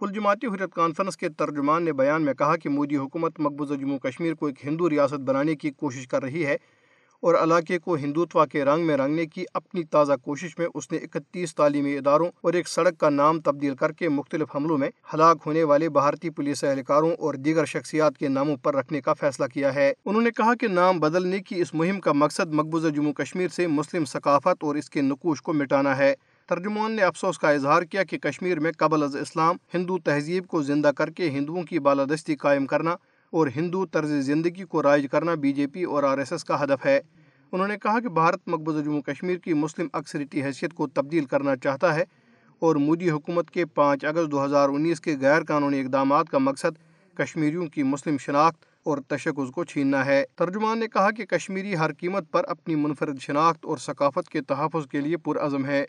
کل 0.00 0.12
جماعتی 0.14 0.46
حریت 0.46 0.74
کانفرنس 0.74 1.16
کے 1.16 1.28
ترجمان 1.28 1.84
نے 1.84 1.92
بیان 1.92 2.22
میں 2.22 2.34
کہا 2.34 2.56
کہ 2.56 2.68
مودی 2.68 2.96
حکومت 2.96 3.40
مقبوضہ 3.40 3.74
جموں 3.74 3.98
کشمیر 3.98 4.34
کو 4.34 4.46
ایک 4.46 4.66
ہندو 4.66 4.90
ریاست 4.90 5.20
بنانے 5.20 5.54
کی 5.54 5.70
کوشش 5.70 6.08
کر 6.08 6.22
رہی 6.22 6.46
ہے۔ 6.46 6.56
اور 7.24 7.34
علاقے 7.34 7.78
کو 7.78 7.94
ہندوتوا 7.94 8.46
کے 8.46 8.64
رنگ 8.64 8.86
میں 8.86 8.96
رنگنے 8.96 9.26
کی 9.26 9.44
اپنی 9.54 9.82
تازہ 9.84 10.12
کوشش 10.22 10.58
میں 10.58 10.66
اس 10.74 10.92
نے 10.92 10.98
اکتیس 10.98 11.54
تعلیمی 11.54 11.96
اداروں 11.98 12.26
اور 12.40 12.52
ایک 12.52 12.68
سڑک 12.68 12.98
کا 12.98 13.10
نام 13.10 13.40
تبدیل 13.40 13.74
کر 13.74 13.92
کے 13.92 14.08
مختلف 14.08 14.56
حملوں 14.56 14.78
میں 14.78 14.88
ہلاک 15.14 15.36
ہونے 15.46 15.62
والے 15.62 15.88
بھارتی 15.88 16.30
پولیس 16.30 16.64
اہلکاروں 16.64 17.12
اور 17.18 17.34
دیگر 17.34 17.64
شخصیات 17.64 18.18
کے 18.18 18.28
ناموں 18.28 18.56
پر 18.56 18.74
رکھنے 18.74 19.00
کا 19.00 19.14
فیصلہ 19.14 19.46
کیا 19.46 19.74
ہے۔ 19.74 19.92
انہوں 20.04 20.22
نے 20.22 20.30
کہا 20.30 20.54
کہ 20.54 20.68
نام 20.68 21.00
بدلنے 21.00 21.38
کی 21.38 21.60
اس 21.60 21.74
مہم 21.74 22.00
کا 22.00 22.12
مقصد 22.12 22.52
مقبوضہ 22.52 22.88
جموں 22.88 23.12
کشمیر 23.12 23.48
سے 23.48 23.66
مسلم 23.66 24.04
ثقافت 24.04 24.64
اور 24.64 24.74
اس 24.74 24.90
کے 24.90 25.00
نقوش 25.00 25.42
کو 25.42 25.52
مٹانا 25.52 25.98
ہے۔ 25.98 26.14
ترجمان 26.46 26.92
نے 26.92 27.02
افسوس 27.02 27.38
کا 27.38 27.50
اظہار 27.50 27.82
کیا 27.82 28.04
کہ 28.04 28.18
کشمیر 28.18 28.60
میں 28.60 28.72
قبل 28.78 29.02
از 29.02 29.16
اسلام 29.16 29.56
ہندو 29.74 29.98
تہذیب 29.98 30.46
کو 30.46 30.62
زندہ 30.62 30.90
کر 30.96 31.10
کے 31.10 31.30
ہندوؤں 31.30 31.62
کی 31.62 31.78
بالادستی 31.78 32.36
قائم 32.36 32.66
کرنا 32.66 32.96
اور 33.34 33.46
ہندو 33.56 33.86
طرز 33.86 34.10
زندگی 34.10 34.64
کو 34.64 34.82
رائج 34.82 35.06
کرنا 35.10 35.34
بی 35.34 35.52
جے 35.52 35.66
پی 35.66 35.82
اور 35.84 36.02
آر 36.02 36.18
ایس 36.18 36.32
ایس 36.32 36.44
کا 36.44 36.64
ہدف 36.64 36.86
ہے۔ 36.86 37.00
انہوں 37.52 37.68
نے 37.68 37.76
کہا 37.82 38.00
کہ 38.00 38.08
بھارت 38.08 38.40
مقبوضہ 38.46 38.82
جموں 38.84 39.02
کشمیر 39.02 39.36
کی 39.36 39.52
مسلم 39.52 39.86
اکثریتی 39.92 40.42
حیثیت 40.42 40.74
کو 40.74 40.86
تبدیل 40.86 41.24
کرنا 41.24 41.56
چاہتا 41.56 41.94
ہے 41.94 42.04
اور 42.58 42.76
مودی 42.76 43.10
حکومت 43.10 43.50
کے 43.50 43.64
پانچ 43.64 44.04
اگست 44.04 44.32
دو 44.32 44.44
ہزار 44.44 44.68
انیس 44.68 45.00
کے 45.00 45.16
غیر 45.20 45.42
قانونی 45.42 45.80
اقدامات 45.80 46.28
کا 46.28 46.38
مقصد 46.38 46.78
کشمیریوں 47.14 47.66
کی 47.66 47.82
مسلم 47.82 48.16
شناخت 48.18 48.56
اور 48.84 48.98
تشخص 49.08 49.50
کو 49.50 49.64
چھیننا 49.64 50.06
ہے۔ 50.06 50.24
ترجمان 50.34 50.78
نے 50.78 50.88
کہا 50.88 51.10
کہ 51.10 51.24
کشمیری 51.24 51.76
ہر 51.76 51.92
قیمت 51.92 52.30
پر 52.30 52.44
اپنی 52.44 52.74
منفرد 52.74 53.18
شناخت 53.20 53.64
اور 53.64 53.76
ثقافت 53.76 54.28
کے 54.28 54.40
تحفظ 54.40 54.86
کے 54.86 55.00
لیے 55.00 55.16
پرعزم 55.16 55.64
ہے۔ 55.66 55.84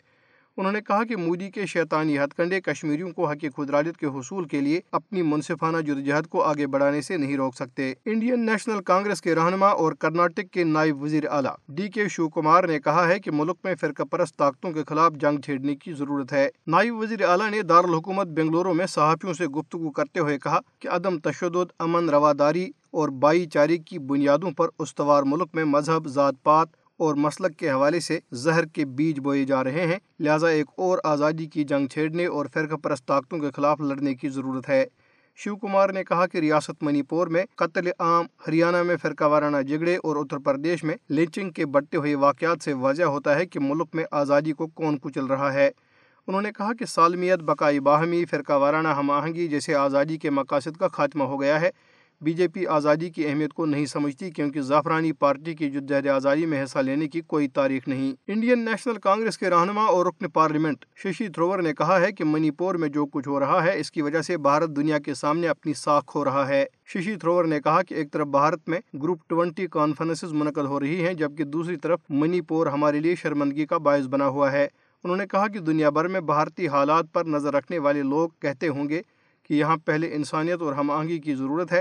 انہوں 0.56 0.72
نے 0.72 0.80
کہا 0.80 1.04
کہ 1.04 1.16
مودی 1.16 1.50
کے 1.50 1.66
شیطانی 1.66 2.18
ہتھ 2.18 2.34
کنڈے 2.36 2.60
کشمیریوں 2.60 3.10
کو 3.10 3.26
حق 3.26 3.44
خدراجت 3.56 3.96
کے 3.96 4.06
حصول 4.06 4.44
کے 4.44 4.60
لیے 4.60 4.80
اپنی 4.92 5.22
منصفانہ 5.22 5.80
جدوجہد 5.80 6.26
کو 6.26 6.42
آگے 6.42 6.66
بڑھانے 6.66 7.00
سے 7.00 7.16
نہیں 7.16 7.36
روک 7.36 7.54
سکتے۔ 7.54 7.94
انڈین 8.04 8.46
نیشنل 8.46 8.82
کانگریس 8.82 9.22
کے 9.22 9.34
رہنما 9.34 9.66
اور 9.66 9.92
کرناٹک 9.92 10.50
کے 10.50 10.64
نائب 10.64 11.02
وزیر 11.02 11.24
اعلیٰ 11.30 11.54
ڈی 11.68 11.88
کے 11.88 12.08
شیو 12.08 12.28
کمار 12.28 12.64
نے 12.64 12.80
کہا 12.80 13.08
ہے 13.08 13.18
کہ 13.18 13.30
ملک 13.30 13.56
میں 13.64 13.74
فرقہ 13.80 14.02
پرست 14.02 14.36
طاقتوں 14.36 14.72
کے 14.72 14.84
خلاف 14.84 15.12
جنگ 15.12 15.40
چھیڑنے 15.40 15.76
کی 15.76 15.92
ضرورت 15.92 16.32
ہے۔ 16.32 16.48
نائب 16.66 16.96
وزیر 16.96 17.22
اعلیٰ 17.22 17.50
نے 17.50 17.62
دارالحکومت 17.62 18.26
بنگلورو 18.26 18.74
میں 18.74 18.86
صحافیوں 18.86 19.34
سے 19.34 19.46
گفتگو 19.46 19.90
کرتے 19.90 20.20
ہوئے 20.20 20.38
کہا 20.38 20.60
کہ 20.78 20.88
عدم 20.88 21.18
تشدد، 21.18 21.72
امن، 21.78 22.08
رواداری 22.08 22.68
اور 22.90 23.08
بائی 23.08 23.46
چاری 23.46 23.78
کی 23.78 23.98
بنیادوں 23.98 24.50
پر 24.50 24.68
استوار 24.78 25.22
ملک 25.22 25.48
میں 25.54 25.64
مذہب، 25.64 26.08
ذات 26.08 26.34
پات 26.42 26.68
اور 26.98 27.14
مسلک 27.14 27.56
کے 27.56 27.70
حوالے 27.70 28.00
سے 28.00 28.18
زہر 28.32 28.64
کے 28.64 28.84
بیج 28.84 29.20
بوئے 29.20 29.44
جا 29.44 29.64
رہے 29.64 29.86
ہیں۔ 29.86 29.98
لہٰذا 30.20 30.48
ایک 30.48 30.66
اور 30.76 30.98
آزادی 31.04 31.46
کی 31.46 31.64
جنگ 31.64 31.86
چھیڑنے 31.86 32.26
اور 32.26 32.46
فرقہ 32.54 32.74
پرست 32.74 33.06
طاقتوں 33.06 33.38
کے 33.38 33.50
خلاف 33.56 33.80
لڑنے 33.80 34.14
کی 34.14 34.28
ضرورت 34.28 34.68
ہے۔ 34.68 34.86
شیو 35.36 35.56
کمار 35.56 35.90
نے 35.90 36.04
کہا 36.04 36.26
کہ 36.26 36.38
ریاست 36.38 36.82
منی 36.82 37.02
پور 37.02 37.26
میں 37.26 37.44
قتل 37.54 37.86
عام، 37.98 38.26
ہریانہ 38.46 38.82
میں 38.82 38.96
فرقہ 39.02 39.24
وارانہ 39.24 39.56
جگڑے 39.56 39.96
اور 39.96 40.16
اتر 40.16 40.38
پردیش 40.38 40.84
میں 40.84 40.94
لنچنگ 41.10 41.50
کے 41.50 41.66
بڑھتے 41.66 41.96
ہوئے 41.96 42.14
واقعات 42.14 42.64
سے 42.64 42.72
واضح 42.72 43.02
ہوتا 43.02 43.34
ہے 43.34 43.46
کہ 43.46 43.60
ملک 43.60 43.88
میں 43.94 44.04
آزادی 44.10 44.52
کو 44.52 44.66
کون 44.66 44.98
کچل 44.98 45.26
رہا 45.26 45.52
ہے۔ 45.52 45.70
انہوں 46.26 46.42
نے 46.42 46.50
کہا 46.52 46.72
کہ 46.78 46.84
سالمیت 46.84 47.38
بقائی 47.38 47.80
باہمی، 47.80 48.24
فرقہ 48.24 48.52
وارانہ 48.52 48.88
ہم 48.88 49.10
آہنگی 49.10 49.48
جیسے 49.48 49.74
آزادی 49.74 50.16
کے 50.16 50.30
مقاصد 50.30 50.76
کا 50.76 50.88
خاتمہ 50.88 51.24
ہو 51.24 51.40
گیا 51.40 51.60
ہے۔ 51.60 51.70
بی 52.20 52.32
جے 52.32 52.48
پی 52.48 52.66
آزادی 52.66 53.10
کی 53.10 53.26
اہمیت 53.26 53.52
کو 53.52 53.66
نہیں 53.66 53.86
سمجھتی 53.86 54.30
کیونکہ 54.30 54.60
زعفرانی 54.60 55.12
پارٹی 55.12 55.54
کی 55.54 55.70
جدید 55.70 56.06
آزادی 56.06 56.46
میں 56.46 56.64
حصہ 56.64 56.78
لینے 56.78 57.08
کی 57.08 57.20
کوئی 57.20 57.48
تاریخ 57.48 57.88
نہیں۔ 57.88 58.14
انڈین 58.26 58.64
نیشنل 58.64 58.94
کانگریس 58.94 59.38
کے 59.38 59.50
رہنما 59.50 59.84
اور 59.84 60.06
رکن 60.06 60.28
پارلیمنٹ 60.28 60.84
ششی 60.96 61.28
تھروور 61.28 61.58
نے 61.58 61.72
کہا 61.72 62.00
ہے 62.00 62.12
کہ 62.12 62.24
منی 62.24 62.50
پور 62.50 62.74
میں 62.74 62.88
جو 62.88 63.06
کچھ 63.06 63.28
ہو 63.28 63.40
رہا 63.40 63.64
ہے 63.64 63.78
اس 63.80 63.90
کی 63.90 64.02
وجہ 64.02 64.22
سے 64.22 64.36
بھارت 64.36 64.70
دنیا 64.70 64.98
کے 64.98 65.14
سامنے 65.14 65.48
اپنی 65.48 65.74
ساکھ 65.74 66.06
کھو 66.06 66.24
رہا 66.24 66.48
ہے۔ 66.48 66.64
ششی 66.86 67.16
تھروور 67.16 67.44
نے 67.44 67.60
کہا 67.60 67.82
کہ 67.82 67.94
ایک 67.94 68.12
طرف 68.12 68.26
بھارت 68.26 68.68
میں 68.68 68.80
گروپ 69.02 69.18
ٹوینٹی 69.26 69.66
کانفرنس 69.66 70.24
منعقد 70.24 70.66
ہو 70.66 70.80
رہی 70.80 71.06
ہیں 71.06 71.14
جبکہ 71.14 71.44
دوسری 71.44 71.76
طرف 71.76 72.00
منی 72.08 72.40
پور 72.40 72.66
ہمارے 72.66 73.00
لیے 73.00 73.14
شرمندگی 73.14 73.66
کا 73.66 73.78
باعث 73.78 74.06
بنا 74.06 74.28
ہوا 74.28 74.52
ہے۔ 74.52 74.68
انہوں 75.04 75.16
نے 75.16 75.26
کہا 75.26 75.48
کہ 75.48 75.58
دنیا 75.58 75.90
بھر 75.90 76.08
میں 76.08 76.20
بھارتی 76.20 76.68
حالات 76.68 77.04
پر 77.12 77.24
نظر 77.24 77.54
رکھنے 77.54 77.78
والے 77.78 78.02
لوگ 78.02 78.28
کہتے 78.40 78.68
ہوں 78.68 78.88
گے 78.88 79.02
کہ 79.42 79.54
یہاں 79.54 79.76
پہلے 79.76 80.14
انسانیت 80.14 80.62
اور 80.62 80.72
ہم 80.72 80.90
آہنگی 80.90 81.18
کی 81.18 81.34
ضرورت 81.34 81.72
ہے۔ 81.72 81.80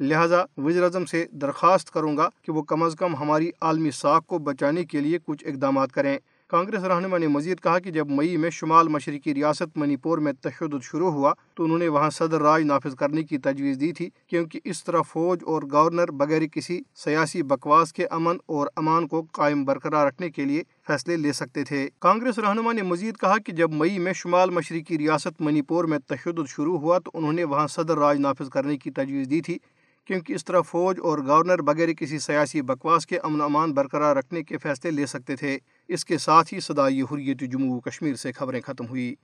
لہٰذا 0.00 0.44
وزیر 0.56 0.82
اعظم 0.82 1.04
سے 1.04 1.26
درخواست 1.32 1.90
کروں 1.90 2.16
گا 2.16 2.28
کہ 2.42 2.52
وہ 2.52 2.62
کم 2.62 2.82
از 2.82 2.94
کم 2.94 3.16
ہماری 3.16 3.50
عالمی 3.60 3.90
ساکھ 3.90 4.26
کو 4.26 4.38
بچانے 4.38 4.84
کے 4.84 5.00
لیے 5.00 5.18
کچھ 5.24 5.44
اقدامات 5.46 5.92
کریں۔ 5.92 6.18
کانگریس 6.48 6.82
رہنما 6.82 7.18
نے 7.18 7.26
مزید 7.26 7.60
کہا 7.60 7.78
کہ 7.78 7.90
جب 7.90 8.10
مئی 8.10 8.36
میں 8.36 8.50
شمال 8.50 8.88
مشرقی 8.88 9.34
ریاست 9.34 9.76
منی 9.76 9.96
پور 9.96 10.18
میں 10.18 10.32
تشدد 10.32 10.82
شروع 10.82 11.10
ہوا 11.10 11.32
تو 11.54 11.64
انہوں 11.64 11.78
نے 11.78 11.88
وہاں 11.88 12.10
صدر 12.10 12.40
راج 12.40 12.62
نافذ 12.62 12.94
کرنے 12.94 13.22
کی 13.22 13.38
تجویز 13.38 13.80
دی 13.80 13.92
تھی، 13.92 14.08
کیونکہ 14.26 14.60
اس 14.64 14.84
طرح 14.84 15.02
فوج 15.02 15.38
اور 15.46 15.62
گورنر 15.72 16.10
بغیر 16.10 16.42
کسی 16.46 16.80
سیاسی 16.94 17.42
بکواس 17.42 17.92
کے 17.92 18.06
امن 18.06 18.36
اور 18.46 18.66
امان 18.76 19.08
کو 19.08 19.22
قائم 19.32 19.64
برقرار 19.64 20.06
رکھنے 20.06 20.30
کے 20.30 20.44
لیے 20.44 20.62
فیصلے 20.86 21.16
لے 21.16 21.32
سکتے 21.32 21.64
تھے۔ 21.64 21.88
کانگریس 21.98 22.38
رہنما 22.38 22.72
نے 22.72 22.82
مزید 22.82 23.16
کہا 23.16 23.38
کہ 23.38 23.52
جب 23.52 23.72
مئی 23.72 23.98
میں 23.98 24.12
شمال 24.12 24.50
مشرقی 24.50 24.98
ریاست 24.98 25.40
منی 25.40 25.62
پور 25.62 25.84
میں 25.84 25.98
تشدد 25.98 26.48
شروع 26.48 26.78
ہوا 26.78 26.98
تو 26.98 27.10
انہوں 27.14 27.32
نے 27.32 27.44
وہاں 27.44 27.66
صدر 27.66 27.98
راج 27.98 28.18
نافذ 28.18 28.48
کرنے 28.48 28.76
کی 28.76 28.90
تجویز 28.90 29.30
دی 29.30 29.40
تھی 29.40 29.58
کیونکہ 30.06 30.32
اس 30.32 30.44
طرح 30.44 30.60
فوج 30.60 30.96
اور 31.02 31.18
گورنر 31.18 31.62
بغیر 31.62 31.88
کسی 31.92 32.18
سیاسی 32.18 32.62
بکواس 32.62 33.06
کے 33.06 33.18
امن 33.22 33.40
امان 33.40 33.72
برقرار 33.72 34.16
رکھنے 34.16 34.42
کے 34.42 34.58
فیصلے 34.58 34.90
لے 34.90 35.06
سکتے 35.06 35.36
تھے۔ 35.36 35.58
اس 35.88 36.04
کے 36.04 36.18
ساتھ 36.18 36.54
ہی 36.54 36.60
صدائی 36.60 37.02
حریت 37.02 37.40
جموں 37.52 37.80
کشمیر 37.80 38.14
سے 38.14 38.32
خبریں 38.32 38.60
ختم 38.60 38.86
ہوئی 38.86 39.14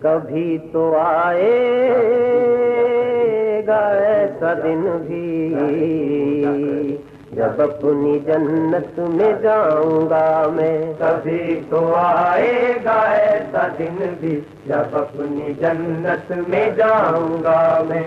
کبھی 0.00 0.58
تو 0.72 0.96
آئے 0.96 1.60
گا، 3.66 3.80
ایسا 3.88 4.54
دن 4.54 4.82
بھی۔ 5.06 5.24
جب 7.32 7.62
اپنی 7.62 8.18
جنت 8.18 8.98
میں 8.98 9.32
جاؤں 9.42 10.10
گا 10.10 10.48
میں 10.52 10.92
کبھی 10.98 11.60
تو 11.70 11.94
آئے 11.94 12.74
گا 12.84 13.00
ایسا 13.10 13.66
دن 13.78 14.14
بھی۔ 14.20 14.40
جب 14.66 14.96
اپنی 14.96 15.52
جنت 15.60 16.32
میں 16.48 16.70
جاؤں 16.76 17.42
گا 17.42 17.82
میں۔ 17.88 18.02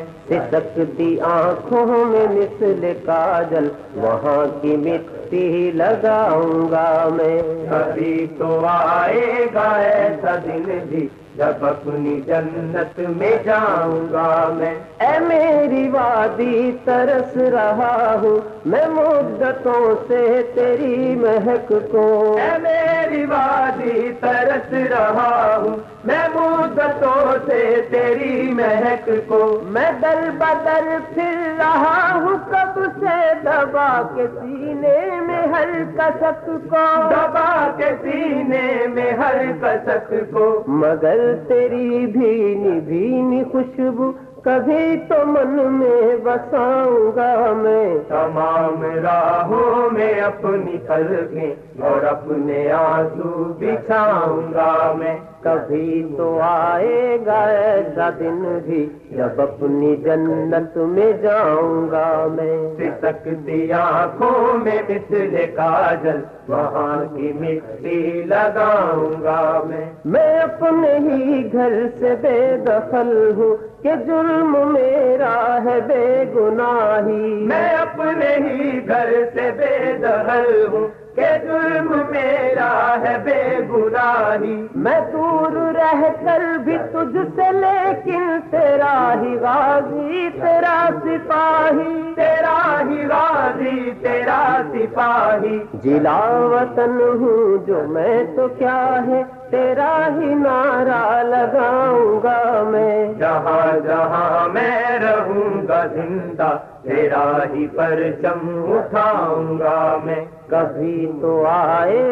سکتی 0.52 1.20
آنکھوں 1.20 2.06
میں 2.06 2.26
مثل 2.30 2.94
کاجل 3.06 3.68
وہاں 3.96 4.62
کی 4.62 4.76
مٹی 4.78 5.72
لگاؤں 5.76 6.72
گا 6.72 7.10
میں۔ 7.12 7.42
کبھی 7.70 8.28
تو 8.38 8.66
آئے 8.68 9.48
گا 9.54 9.70
ایسا 9.76 10.36
دن 10.46 10.80
بھی۔ 10.90 11.08
جب 11.38 11.66
اپنی 11.66 12.22
جنت 12.26 13.00
میں 13.18 13.32
جاؤں 13.44 14.08
گا 14.12 14.30
میں، 14.58 14.74
اے 15.00 15.20
میری 15.20 15.88
وادی 15.90 16.72
ترس 16.86 17.38
رہا 17.38 18.18
ہوں، 18.22 18.38
میں 18.66 18.88
مدتوں 18.88 19.84
سے 20.08 20.42
تیری 20.54 21.16
مہک 21.16 21.74
کو۔ 21.92 22.06
اے 22.40 22.58
میری 22.62 23.26
وادی 23.26 24.10
ترس 24.20 24.74
رہا 24.74 25.58
ہوں 25.62 25.76
میں 26.06 26.28
مدتوں 26.34 27.32
سے 27.46 27.60
تیری 27.90 28.52
مہک 28.54 29.10
کو 29.28 29.40
میں 29.68 29.92
دل 30.02 30.30
بدل 30.38 30.90
پھر 31.14 31.38
رہا 31.60 32.12
ہوں 32.16 32.38
کب 32.52 32.80
سے 33.00 33.16
دبا 33.44 33.88
کے 34.16 34.26
سینے 34.34 35.00
میں 35.28 35.42
ہر 35.54 35.72
کسک 35.98 36.46
کو 36.70 36.86
دبا 37.10 37.50
کے 37.78 37.90
سینے 38.02 38.68
میں 38.94 39.12
ہر 39.14 39.42
کسک 39.62 40.14
کو 40.34 40.48
مگر 40.76 41.34
تیری 41.48 42.06
بھینی 42.08 42.80
بھینی 42.82 43.44
خوشبو 43.52 44.12
کبھی 44.44 44.98
تو 45.08 45.16
من 45.26 45.56
میں 45.72 46.16
بساؤں 46.24 47.12
گا 47.16 47.32
میں 47.54 47.88
تمام 48.10 48.84
راہوں 49.04 49.90
میں 49.92 50.14
اپنی 50.22 50.78
قلبیں 50.88 51.82
اور 51.88 52.06
اپنے 52.06 52.60
آنسو 52.74 53.44
بچھاؤں 53.60 54.54
گا 54.54 54.72
میں 54.98 55.16
کبھی 55.48 56.14
تو 56.18 56.40
آئے 56.42 57.18
گا 57.26 57.40
ایسا 57.44 58.10
دن 58.20 58.60
بھی 58.66 58.86
جب 59.12 59.42
اپنی 59.42 59.96
جنت 59.96 60.78
میں 60.78 61.12
جاؤں 61.22 61.92
گا 61.92 62.28
میں۔ 62.36 62.58
سکتی 63.02 63.72
آنکھوں 63.72 64.58
میں 64.58 64.82
مثل 64.90 65.36
کاجل 65.56 66.20
وہاں 66.48 67.16
کی 67.16 67.32
مٹی 67.40 68.24
لگاؤں 68.26 69.24
گا 69.24 69.64
میں۔ 69.66 69.86
میں 70.06 70.40
اپنے 70.40 70.94
ہی 70.98 71.54
گھر 71.54 71.74
سے 72.00 72.16
بے 72.22 72.58
دخل 72.68 73.32
ہوں 73.38 73.84
کہ 73.84 73.96
جرم 74.08 74.74
میرا 74.74 75.60
ہے 75.66 75.80
بے 75.88 76.24
گناہی۔ 76.36 77.46
میں 77.46 77.70
اپنے 77.70 78.36
ہی 78.38 78.88
گھر 78.88 79.14
سے 79.34 79.52
بے 79.58 79.98
دخل 80.02 80.66
ہوں 80.72 80.88
کہ 81.18 81.38
جرم 81.44 82.02
میرا 82.10 82.98
ہے 83.02 83.18
بے 83.24 83.44
گناہی۔ 83.70 84.68
میں 84.76 85.00
دور 85.14 85.52
رہ 85.52 86.04
کر 86.26 86.42
بھی 86.64 86.78
تجھ 86.92 87.18
سے 87.36 87.52
لیکن 87.52 88.40
تیرا 88.52 89.14
ہی 89.22 89.36
غازی 89.36 90.30
تیرا 90.42 90.90
سپاہی۔ 91.04 92.14
تیرا 92.16 92.82
ہی 92.90 93.08
غازی 93.08 93.92
تیرا 94.02 94.62
سپاہی۔ 94.74 95.60
جلا 95.84 96.20
وطن 96.54 97.00
ہوں 97.02 97.66
جو 97.68 97.82
میں 97.88 98.24
تو 98.36 98.48
کیا 98.48 99.00
ہے؟ 99.08 99.24
تیرا 99.52 100.10
ہی 100.18 100.34
نعرہ 100.34 101.24
لگاؤں 101.24 102.24
گا 102.24 102.64
میں۔ 102.68 103.14
جہاں 103.20 103.80
جہاں 103.88 104.48
میں 104.54 105.00
رہوں 105.00 105.68
گا 105.68 105.86
زندہ 105.94 106.58
تیرا 106.84 107.44
ہی 107.54 107.68
پرچم 107.68 108.66
اٹھاؤں 108.74 109.60
گا 109.60 109.98
میں۔ 110.06 110.26
کبھی 110.48 111.12
تو 111.22 111.46
آئے 111.48 112.04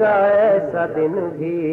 گا 0.00 0.26
ایسا 0.26 0.86
دن 0.96 1.28
بھی۔ 1.32 1.66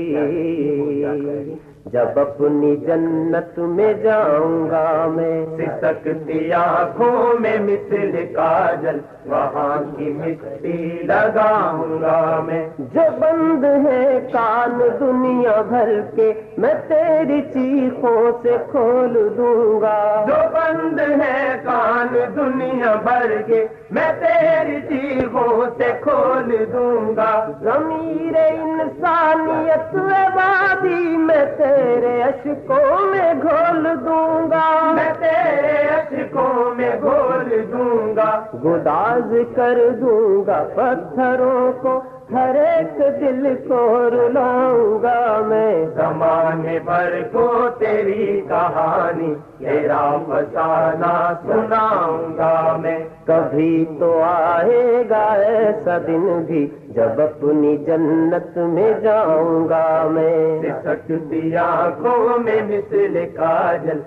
جب 1.92 2.20
اپنی 2.20 2.76
جنت 2.76 3.60
میں 3.60 3.94
جاؤں 3.94 4.70
گا 4.70 5.08
میں 5.16 5.46
سکتی 5.82 6.54
آنکھوں 6.54 7.40
میں 7.40 7.58
مثل 7.60 8.26
کاجل 8.36 8.98
وہاں 9.26 9.98
کی 9.98 10.14
مٹی 10.18 11.00
لگاؤں 11.04 12.02
گا 12.02 12.42
میں۔ 12.46 12.70
جو 12.78 13.02
بند 13.48 13.64
ہے 13.64 14.28
کان 14.34 14.80
دنیا 15.00 15.62
بھر 15.62 16.02
کے، 16.16 16.34
میں 16.58 16.74
تیری 16.88 17.42
چیخوں 17.42 18.32
سے 18.44 18.58
کھول 18.72 19.30
دوں 19.38 19.82
گا۔ 19.82 20.26
جو 20.28 20.34
بند 20.54 21.00
ہے 21.00 21.58
کان 21.64 22.08
دنیا 22.36 22.96
بھر 22.96 23.42
کے، 23.42 23.68
میں 23.92 24.12
تیری 24.20 24.82
چیخوں 24.82 25.66
سے 25.78 25.92
کھول 26.02 26.66
دوں 26.74 27.16
گا۔ 27.16 27.52
ضمیر 27.62 28.36
انسانیت 28.36 29.96
وادی، 30.36 31.18
میں 31.18 31.46
تیرے 31.58 32.24
اشکوں 32.24 33.06
میں 33.06 33.34
گھول 33.42 33.84
دوں 33.84 34.52
گا۔ 34.52 34.92
میں 34.92 35.14
تیرے 35.20 35.88
اشکوں 35.88 36.76
میں 36.76 36.92
گھول 37.02 37.66
دوں 37.72 38.16
گا۔ 38.16 38.44
گداز 38.64 39.36
کر 39.56 39.78
دوں 40.02 40.46
گا 40.48 40.64
پتھروں 40.76 41.72
کو 41.82 42.02
ہر 42.34 42.56
ایک 42.56 43.22
دل 43.22 43.56
کو 43.68 44.10
رلاؤں 44.10 45.04
گا 45.04 45.42
میں۔ 45.48 45.86
زمانے 45.96 46.80
بھر 46.86 47.22
کو 47.32 47.70
تیری 47.80 48.42
کہانی 48.48 49.36
تیرا 49.58 50.18
فسانہ 50.28 51.34
سناؤں 51.48 52.38
گا 52.38 52.78
میں۔ 52.82 53.00
کبھی 53.26 53.86
تو 54.00 54.22
آئے 54.24 55.04
گا 55.10 55.24
ایسا 55.34 55.98
دن 56.08 56.44
بھی 56.48 56.68
جب 56.88 57.22
اپنی 57.22 57.78
جنت 57.78 58.58
میں 58.58 58.94
جاؤں 59.02 59.70
گا 59.70 60.08
میں۔ 60.12 60.62
سکتی 60.84 61.56
آنکھوں 61.58 62.40
میں 62.40 62.62
مثل 62.68 63.26
کاجل 63.36 64.00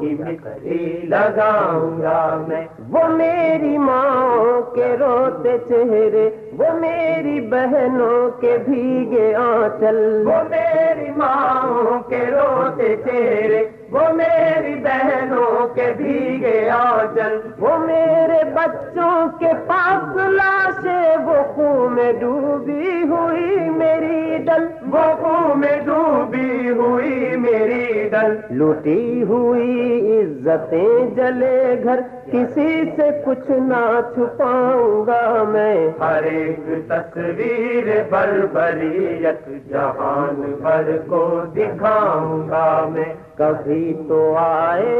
کی 0.00 0.16
مٹی 0.18 1.06
لگاؤں 1.08 2.02
گا 2.02 2.44
میں۔ 2.48 2.64
وہ 2.90 3.08
میری 3.08 3.78
ماں 3.78 4.60
کے 4.74 4.96
روتے 5.00 5.56
چہرے 5.68 6.28
وہ 6.58 6.72
میری 6.80 7.17
بہنوں 7.24 8.40
کے 8.40 8.58
بھیگے 8.64 9.34
آنچل۔ 9.34 10.24
وہ 10.26 10.42
میری 10.50 11.10
ماں 11.16 12.10
کے 12.10 12.26
روتے 12.32 12.96
چہرے۔ 13.04 13.64
وہ 13.90 14.12
میری 14.12 14.74
بہنوں 14.74 15.68
کے 15.74 15.92
بھیگے 15.96 16.70
آنچل۔ 16.70 17.40
وہ 17.58 17.78
میرے 17.78 18.44
بچوں 18.54 19.38
کے 19.38 19.52
پاس 19.66 20.16
لاشیں 20.16 21.16
وہ 21.16 21.52
خون 21.54 21.92
میں 21.92 22.12
ڈوبی 22.12 23.02
ہوئی 23.02 23.70
میری 23.70 24.38
ڈل۔ 24.38 24.77
خون 24.92 25.60
میں 25.60 25.76
ڈوبی 25.84 26.70
ہوئی 26.70 27.36
میری 27.36 28.08
ڈل۔ 28.08 28.36
لوٹی 28.50 29.22
ہوئی 29.22 30.20
عزتیں 30.20 31.06
جلے 31.16 31.76
گھر 31.84 32.00
کسی 32.32 32.84
سے 32.96 33.10
کچھ 33.26 33.50
نہ 33.50 34.00
چھپاؤں 34.14 35.06
گا 35.06 35.44
میں۔ 35.48 35.90
ہر 36.00 36.22
ایک 36.22 36.88
تصویر 36.88 38.02
بربریت 38.10 39.70
جہان 39.70 40.54
بھر 40.62 40.96
کو 41.06 41.40
دکھاؤں 41.56 42.48
گا 42.48 42.88
میں۔ 42.92 43.14
کبھی 43.38 43.94
تو 44.08 44.34
آئے 44.38 44.96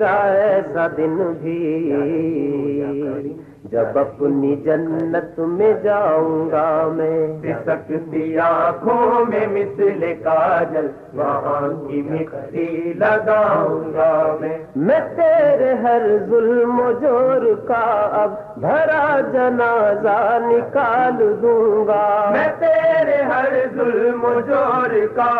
گا 0.00 0.16
ایسا 0.22 0.86
دن 0.96 1.32
بھی۔ 1.42 1.94
جب 3.70 3.98
اپنی 3.98 4.56
جنت 4.56 5.38
میں 5.38 5.72
جاؤں 5.82 6.50
گا 6.50 6.88
میں 6.92 7.52
سکتی 7.66 8.38
آنکھوں 8.38 9.24
میں 9.28 9.46
مثل 9.46 10.14
کاجل 10.24 10.86
وہاں 11.14 11.88
کی 11.88 12.02
مٹی 12.02 12.92
لگاؤں 12.96 13.92
گا 13.94 14.36
میں۔ 14.40 14.58
میں 14.76 15.00
تیرے 15.16 15.72
ہر 15.74 16.06
ظلم 16.28 16.80
و 16.80 16.92
جور 16.92 17.54
کا 17.68 17.84
اب 18.22 18.30
بھرا 18.56 19.20
جنازہ 19.32 20.38
نکال 20.40 21.36
دوں 21.42 21.86
گا۔ 21.86 22.30
میں 22.32 22.48
تیرے 22.58 23.22
ہر 23.22 23.52
ظلم 23.74 24.24
و 24.24 24.40
جور 24.40 25.06
کا 25.16 25.32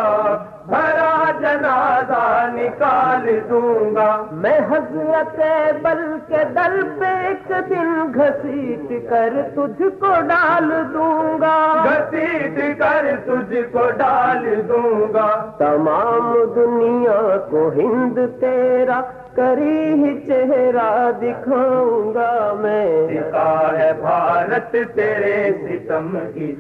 بھرا 0.69 1.31
جنازہ 1.41 2.47
نکال 2.55 3.39
دوں 3.51 3.95
گا۔ 3.95 4.25
میں 4.33 4.59
حضرت 4.71 5.41
بل 5.83 6.17
کے 6.27 6.45
دل 6.55 6.89
پہ 6.99 7.05
ایک 7.05 7.53
دن 7.71 8.13
گھسیٹ 8.15 9.11
کر 9.11 9.33
تجھ 9.55 9.83
کو 10.01 10.07
ڈال 10.07 10.71
دوں 10.95 11.41
گا۔ 11.41 11.85
گھسیٹ 11.85 12.79
کر 12.79 13.07
تجھ 13.25 13.55
کو 13.73 13.91
ڈال 13.97 14.63
دوں 14.69 15.13
گا۔ 15.13 15.51
تمام 15.59 16.33
دنیا 16.55 17.37
کو 17.51 17.71
ہند 17.77 18.19
تیرا 18.41 19.01
کری 19.37 19.93
ہی 19.93 20.21
چہرہ 20.27 21.11
دکھاؤں 21.21 22.15
گا 22.15 22.55
میں۔ 22.59 23.09
ہے 23.79 23.93
بھارت 24.01 24.77
تیرے 24.95 25.53
ستم 25.63 26.19
کی۔ 26.35 26.55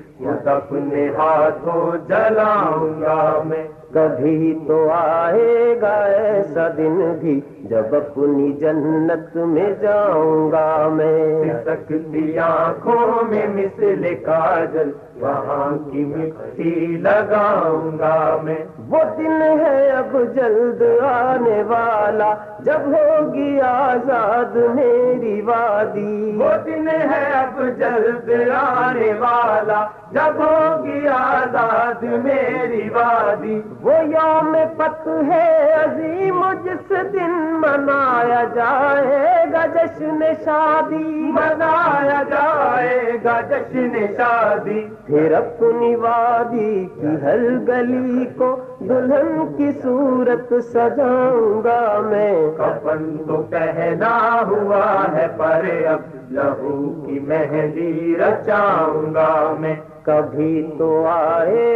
اپنے 0.46 1.08
ہاتھوں 1.18 2.08
جلاؤں 2.08 3.00
گا 3.00 3.42
میں۔ 3.44 3.77
کبھی 3.94 4.54
تو 4.66 4.90
آئے 4.90 5.74
گا 5.82 5.94
ایسا 6.04 6.68
دن 6.68 7.00
بھی۔ 7.20 7.40
جب 7.68 7.94
اپنی 7.94 8.52
جنت 8.52 9.36
میں 9.36 9.74
جاؤں 9.80 10.52
گا 10.52 10.88
میں 10.92 11.44
سکتی 11.64 12.38
آنکھوں 12.38 13.24
میں 13.24 13.46
مثل 13.46 14.14
کاجل 14.14 14.90
وہاں 15.20 15.92
کی 15.92 16.04
مٹی 16.04 16.96
لگاؤں 17.00 17.98
گا 17.98 18.36
میں۔ 18.42 18.64
وہ 18.88 18.98
دن 19.18 19.42
ہے 19.42 19.90
اب 19.90 20.16
جلد 20.34 20.82
آنے 21.02 21.62
والا 21.62 22.34
جب 22.60 22.80
ہوگی 22.86 23.60
آزاد 23.60 24.56
میری 24.74 25.40
وادی۔ 25.40 26.38
وہ 26.40 26.56
دن 26.64 26.88
ہے 26.88 27.24
اب 27.32 27.62
جلد 27.78 28.30
آنے 28.50 29.12
والا 29.18 29.86
جب 30.12 30.40
ہوگی 30.40 31.08
آزاد 31.08 32.02
میری 32.02 32.88
وادی۔ 32.88 33.60
وہ 33.82 33.92
یوم 33.92 34.56
پت 34.76 35.08
ہے 35.28 35.72
عظیم 35.84 36.44
جس 36.64 36.92
دن 37.12 37.57
منایا 37.60 38.44
جائے 38.54 39.44
گا 39.52 39.66
جشن 39.66 40.22
شادی۔ 40.44 41.04
منایا 41.32 42.22
جائے 42.30 43.18
گا 43.24 43.40
جشن 43.50 44.06
شادی۔ 44.16 44.80
پھر 45.06 45.34
اپنی 45.34 45.94
وادی 45.94 46.86
کی 47.00 47.14
ہر 47.22 47.38
گلی 47.68 48.24
کو 48.36 48.56
دلہن 48.80 49.54
کی 49.56 49.70
صورت 49.82 50.54
سجاؤں 50.64 51.64
گا 51.64 52.00
میں۔ 52.10 52.50
کپن 52.56 53.16
تو 53.26 53.42
کہنا 53.50 54.42
ہوا 54.48 55.04
ہے 55.16 55.26
پر 55.36 55.86
اب 55.86 56.00
لہو 56.30 57.02
کی 57.06 57.18
مہندی 57.28 58.16
رچاؤں 58.18 59.14
گا 59.14 59.54
میں۔ 59.60 59.74
کبھی 60.02 60.70
تو 60.78 61.06
آئے 61.06 61.66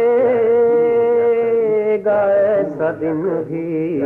گا 2.05 2.19
ایسا 2.23 2.91
دن 3.01 3.43
بھی۔ 3.47 4.03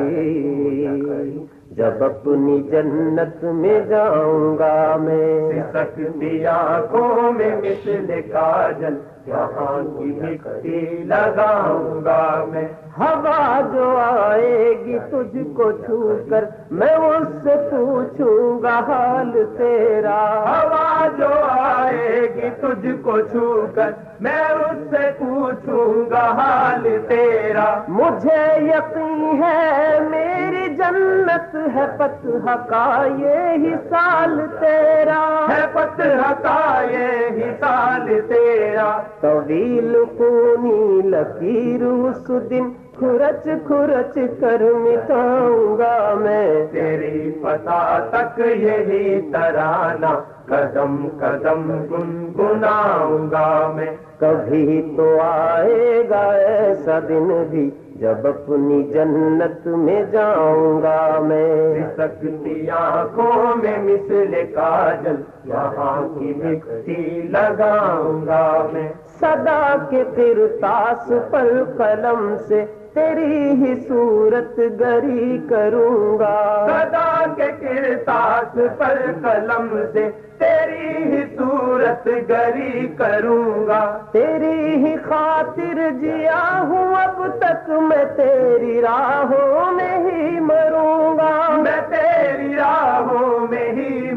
جب 1.77 2.03
اپنی 2.03 2.61
جنت 2.61 3.43
میں 3.55 3.79
جاؤں 3.89 4.57
گا 4.57 4.95
میں 4.99 5.61
سکتی 5.73 6.45
آنکھوں 6.45 7.31
میں 7.31 7.55
مثل 7.55 8.21
کاجل 8.31 8.95
مٹی 9.27 11.03
لگاؤں 11.03 12.05
گا 12.05 12.45
میں؟ 12.51 12.67
ہوا 12.97 13.61
جو 13.73 13.97
آئے 13.97 14.73
گی 14.85 14.99
تجھ 14.99 15.55
کو 15.55 15.71
چھو 15.71 16.17
کر، 16.29 16.45
میں 16.71 16.95
اس 16.95 17.27
سے 17.43 17.55
پوچھوں 17.71 18.61
گا 18.63 18.79
حال 18.79 19.31
تیرا۔ 19.57 20.43
ہوا 20.47 21.07
جو 21.17 21.27
آئے 21.49 22.21
گی 22.35 22.49
تجھ 22.61 23.03
کو 23.03 23.21
چھو 23.21 23.65
کر، 23.75 23.89
میں 24.19 24.41
اس 24.41 24.77
سے 24.89 25.11
پوچھوں 25.19 26.09
گا 26.09 26.31
حال 26.31 26.97
تیرا۔ 27.07 27.83
مجھے 27.87 28.65
یقین 28.65 29.43
ہے 29.43 29.99
میری 30.09 30.75
جنت 30.75 31.55
ہے 31.75 31.85
پتہ 31.97 32.55
کا 32.69 33.07
یہ 33.17 33.75
سال 33.89 34.41
تیرا۔ 34.59 35.45
ہے 35.49 35.65
پتہ 35.71 36.33
کا 36.43 36.85
یہ 36.91 37.43
سال 37.59 38.19
تیرا۔ 38.27 39.01
طویل 39.21 39.95
خونی 40.17 41.08
لکیر 41.08 41.84
اس 41.84 42.32
دن 42.49 42.69
کھرچ 42.99 43.47
کھرچ 43.67 44.17
کر 44.39 44.62
مٹاؤں 44.73 45.77
گا 45.77 46.13
میں۔ 46.13 46.65
تیری 46.71 47.32
پتا 47.32 47.99
تک 48.12 48.39
یہی 48.39 49.21
ترانہ 49.34 50.13
قدم 50.45 50.95
قدم 51.19 51.71
گنگناؤں 51.91 53.32
گا 53.32 53.71
میں۔ 53.75 53.95
کبھی 54.19 54.93
تو 54.97 55.19
آئے 55.21 56.03
گا 56.10 56.23
ایسا 56.32 56.99
دن 56.99 57.43
بھی 57.49 57.69
جب 57.95 58.27
اپنی 58.27 58.84
جنت 58.84 59.67
میں 59.67 60.03
جاؤں 60.12 60.82
گا 60.82 61.19
میں۔ 61.19 61.84
سکتی 61.97 62.69
آنکھوں 62.69 63.56
میں 63.63 63.77
مثل 63.84 64.34
کاجل 64.56 65.21
یہاں 65.45 66.19
کی 66.19 66.34
مٹی 66.38 67.21
لگاؤں 67.21 68.25
گا 68.25 68.67
میں۔ 68.73 68.89
صدا 69.38 69.76
کے 69.89 70.04
پھر 70.15 70.45
تاس 70.62 71.12
پر 71.32 71.63
قلم 71.78 72.36
سے 72.47 72.65
تیری 72.93 73.50
ہی 73.50 73.73
صورت 73.88 74.60
گری 74.80 75.38
کروں 75.50 76.19
گا۔ 76.19 76.38
صدا 76.69 77.26
کے 77.36 77.47
کرتاس 77.60 78.58
پر 78.78 78.97
قلم 79.21 79.67
سے 79.93 80.10
تیری 80.38 81.04
ہی 81.04 81.21
صورت 81.38 82.08
گری 82.30 82.88
کروں 82.88 83.67
گا۔ 83.67 83.82
تیری 84.12 84.86
ہی 84.86 84.95
خاطر 85.10 85.80
جیا 86.02 86.65
ہوں 86.69 86.95
اب 86.95 87.26
تک 87.39 87.69
میں 87.69 88.04
تیری 88.15 88.82
راہوں 88.82 89.71
میں 89.71 89.97
ہی 89.97 90.39
مروں 90.39 91.17
گا۔ 91.17 91.32
میں 91.58 91.82
تیری 91.89 92.54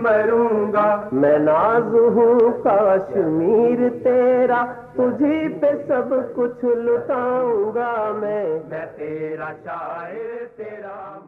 مروں 0.03 0.73
گا۔ 0.73 1.09
میں 1.13 1.39
ناز 1.39 1.95
ہوں 1.95 2.41
کشمیر 2.65 3.89
تیرا، 4.05 4.65
تجھی 4.93 5.49
پہ 5.61 5.71
سب 5.89 6.15
کچھ 6.35 6.65
لٹاؤں 6.65 7.75
گا 7.75 8.13
میں۔ 8.21 8.59
میں 8.69 8.87
تیرا 8.97 9.51
شاعر، 9.65 10.45
تیرا 10.57 11.19